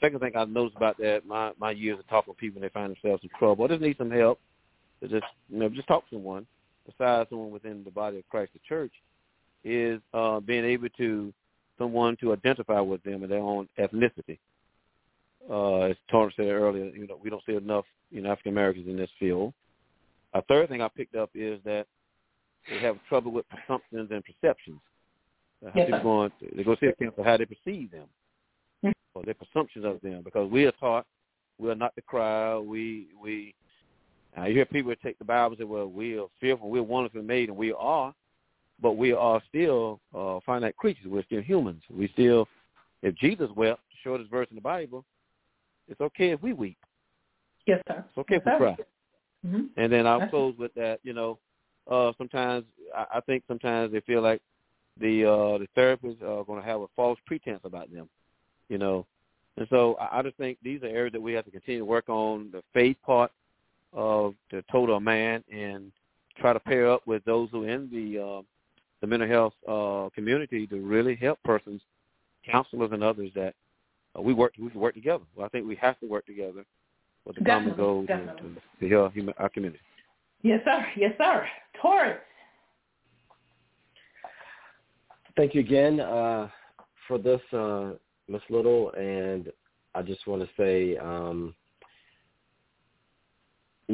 [0.00, 2.72] Second thing I've noticed about that, my my years of talking to people when they
[2.72, 4.40] find themselves in trouble, or just need some help,
[5.08, 6.46] to just you know just talk to someone
[6.86, 8.92] besides someone within the body of Christ, the church,
[9.64, 11.32] is uh, being able to
[11.78, 14.38] someone to identify with them in their own ethnicity.
[15.50, 18.88] Uh, as Tony said earlier, you know we don't see enough you know African Americans
[18.88, 19.52] in this field.
[20.34, 21.86] A third thing I picked up is that
[22.68, 24.80] they have trouble with presumptions and perceptions.
[25.64, 28.06] Uh, how yes, people going to, they go see a counselor how they perceive them
[28.84, 28.90] mm-hmm.
[29.14, 31.06] or their presumptions of them because we are taught
[31.58, 32.66] we are not the crowd.
[32.66, 33.54] We we
[34.36, 37.22] uh, you hear people take the Bible and say, "Well, we are fearful, we're wonderfully
[37.22, 38.14] made, and we are,"
[38.80, 41.06] but we are still uh, finite creatures.
[41.06, 41.82] We're still humans.
[41.90, 42.48] We still,
[43.02, 45.04] if Jesus wept, shortest verse in the Bible,
[45.88, 46.78] it's okay if we weep.
[47.66, 48.04] Yes, sir.
[48.08, 48.76] It's okay yes, if we cry.
[49.46, 49.62] Mm-hmm.
[49.76, 50.98] And then I'll close with that.
[51.02, 51.38] You know,
[51.90, 52.64] uh, sometimes
[52.96, 54.40] I, I think sometimes they feel like
[54.98, 58.08] the uh, the therapists are going to have a false pretense about them.
[58.68, 59.06] You know,
[59.56, 61.84] and so I, I just think these are areas that we have to continue to
[61.84, 63.30] work on the faith part
[63.94, 65.92] of the total man and
[66.38, 68.42] try to pair up with those who are in the uh,
[69.00, 71.80] the mental health uh, community to really help persons,
[72.50, 73.54] counselors and others that
[74.18, 75.24] uh, we work we can work together.
[75.36, 76.64] Well, I think we have to work together
[77.24, 78.50] with the common Definitely, goal to, definitely.
[78.80, 79.80] to, to help human, our community.
[80.42, 80.84] Yes, sir.
[80.96, 81.46] Yes, sir.
[81.80, 82.18] Taurus.
[85.36, 86.48] Thank you again uh,
[87.08, 87.92] for this, uh,
[88.28, 88.42] Ms.
[88.50, 89.50] Little, and
[89.94, 91.54] I just want to say, um,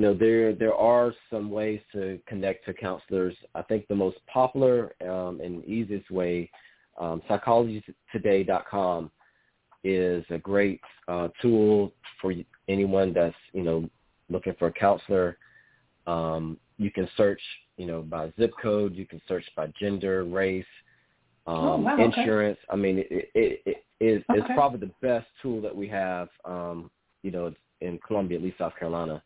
[0.01, 3.37] you know, there there are some ways to connect to counselors.
[3.55, 6.51] I think the most popular um, and easiest way,
[6.99, 9.11] um, psychologytoday.com,
[9.85, 12.33] is a great uh, tool for
[12.67, 13.91] anyone that's you know
[14.31, 15.37] looking for a counselor.
[16.07, 17.43] Um, you can search,
[17.77, 18.95] you know, by zip code.
[18.95, 20.65] You can search by gender, race,
[21.47, 22.23] um, Oh, wow, okay.
[22.23, 22.59] insurance.
[22.71, 24.55] I mean, it, it, it is it's Okay.
[24.55, 26.91] probably the best tool that we have, um,
[27.23, 29.23] you know, in Columbia, at least South Carolina.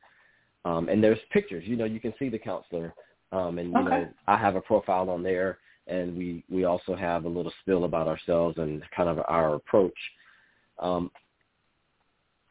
[0.65, 1.65] Um, and there's pictures.
[1.67, 2.95] You know, you can see the counselor.
[3.33, 3.91] Um, and you Okay.
[3.91, 7.85] know, I have a profile on there, and we we also have a little spill
[7.85, 9.99] about ourselves and kind of our approach.
[10.79, 11.11] Um,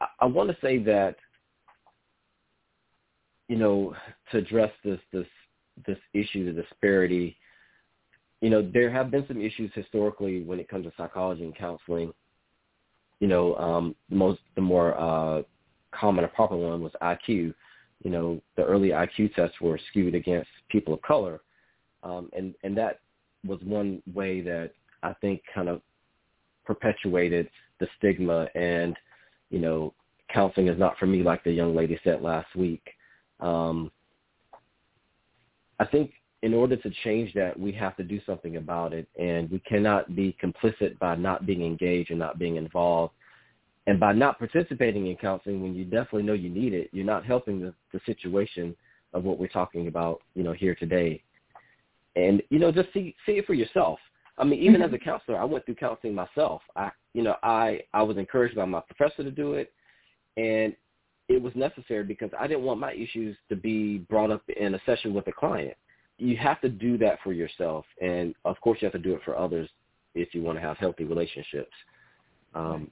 [0.00, 1.16] I, I want to say that
[3.48, 3.94] you know
[4.30, 5.26] to address this this
[5.86, 7.36] this issue, the disparity.
[8.40, 12.12] You know, there have been some issues historically when it comes to psychology and counseling.
[13.20, 15.42] You know, um, most the more uh,
[15.92, 17.54] common or popular one was IQ.
[18.04, 21.40] You know, the early IQ tests were skewed against people of color,
[22.02, 23.00] um, and and that
[23.46, 25.80] was one way that I think kind of
[26.64, 27.48] perpetuated
[27.80, 28.96] the stigma and
[29.50, 29.92] you know
[30.32, 32.82] counseling is not for me like the young lady said last week.
[33.40, 33.90] Um
[35.80, 36.12] i think
[36.44, 39.08] in order to change that we have to do something about it.
[39.18, 43.14] And we cannot be complicit by not being engaged and not being involved
[43.86, 47.24] and by not participating in counseling when you definitely know you need it you're not
[47.24, 48.74] helping the, the situation
[49.12, 51.22] of what we're talking about you know here today
[52.16, 53.98] and you know just see see it for yourself
[54.36, 56.62] I mean, even as a counselor, I went through counseling myself.
[56.74, 59.72] I, you know, I I was encouraged by my professor to do it,
[60.36, 60.74] and
[61.28, 64.80] it was necessary because I didn't want my issues to be brought up in a
[64.84, 65.76] session with a client.
[66.18, 69.20] You have to do that for yourself, and of course, you have to do it
[69.24, 69.68] for others
[70.14, 71.72] if you want to have healthy relationships.
[72.54, 72.90] Um,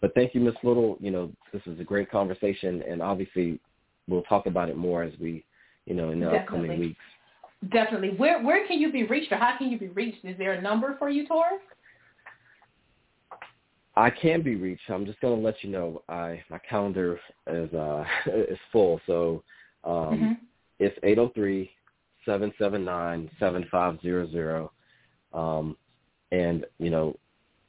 [0.00, 0.54] but thank you, Ms.
[0.62, 0.96] Little.
[1.00, 3.60] You know, this is a great conversation, and obviously,
[4.08, 5.44] we'll talk about it more as we,
[5.86, 7.00] you know, in the upcoming weeks.
[7.70, 8.10] Definitely.
[8.16, 10.24] Where where can you be reached or how can you be reached?
[10.24, 11.60] Is there a number for you, Taurus?
[13.96, 14.88] I can be reached.
[14.88, 16.02] I'm just going to let you know.
[16.08, 19.42] I my calendar is uh is full, so
[19.84, 20.36] um Mhm.
[20.78, 21.70] it's eight zero three
[22.24, 24.72] seven seven nine seven five zero zero.
[25.34, 25.76] Um,
[26.32, 27.16] and you know,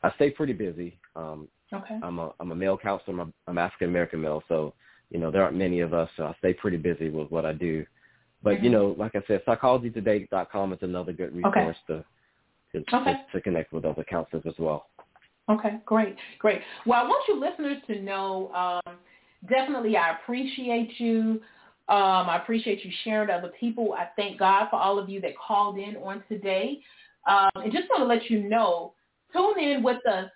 [0.04, 0.98] I stay pretty busy.
[1.16, 2.00] Um, Okay.
[2.02, 3.14] I'm a I'm a male counselor.
[3.22, 4.74] I'm, a, I'm African American male, so
[5.10, 6.10] you know there aren't many of us.
[6.18, 7.86] So I stay pretty busy with what I do.
[8.44, 8.74] But you Mhm.
[8.74, 11.60] know, like I said, psychologytoday.com is another good Okay.
[11.62, 12.04] resource to
[12.74, 13.14] to, Okay.
[13.14, 14.88] to to connect with other counselors as well.
[15.50, 16.62] Okay, great, great.
[16.86, 18.98] Well, I want you listeners to know um,
[19.50, 21.42] definitely I appreciate you.
[21.90, 23.94] Um, I appreciate you sharing to other people.
[23.94, 26.80] I thank God for all of you that called in on today.
[27.28, 28.94] Um, and just want to let you know,
[29.34, 30.30] tune in with us.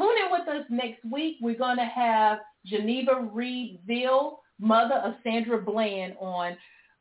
[0.00, 1.36] Tune in with us next week.
[1.42, 6.56] We're going to have Geneva Reed-Veal, mother of Sandra Bland, on.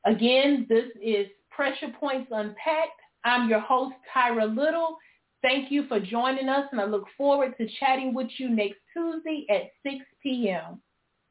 [0.06, 3.00] Again, this is Pressure Points Unpacked.
[3.24, 4.97] I'm your host, Tyra Little.
[5.41, 9.45] Thank you for joining us, and I look forward to chatting with you next Tuesday
[9.50, 10.82] at 6 p.m.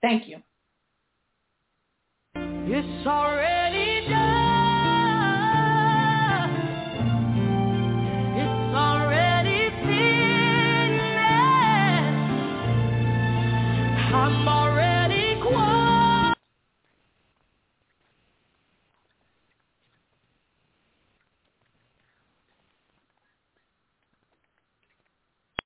[0.01, 0.39] Thank you.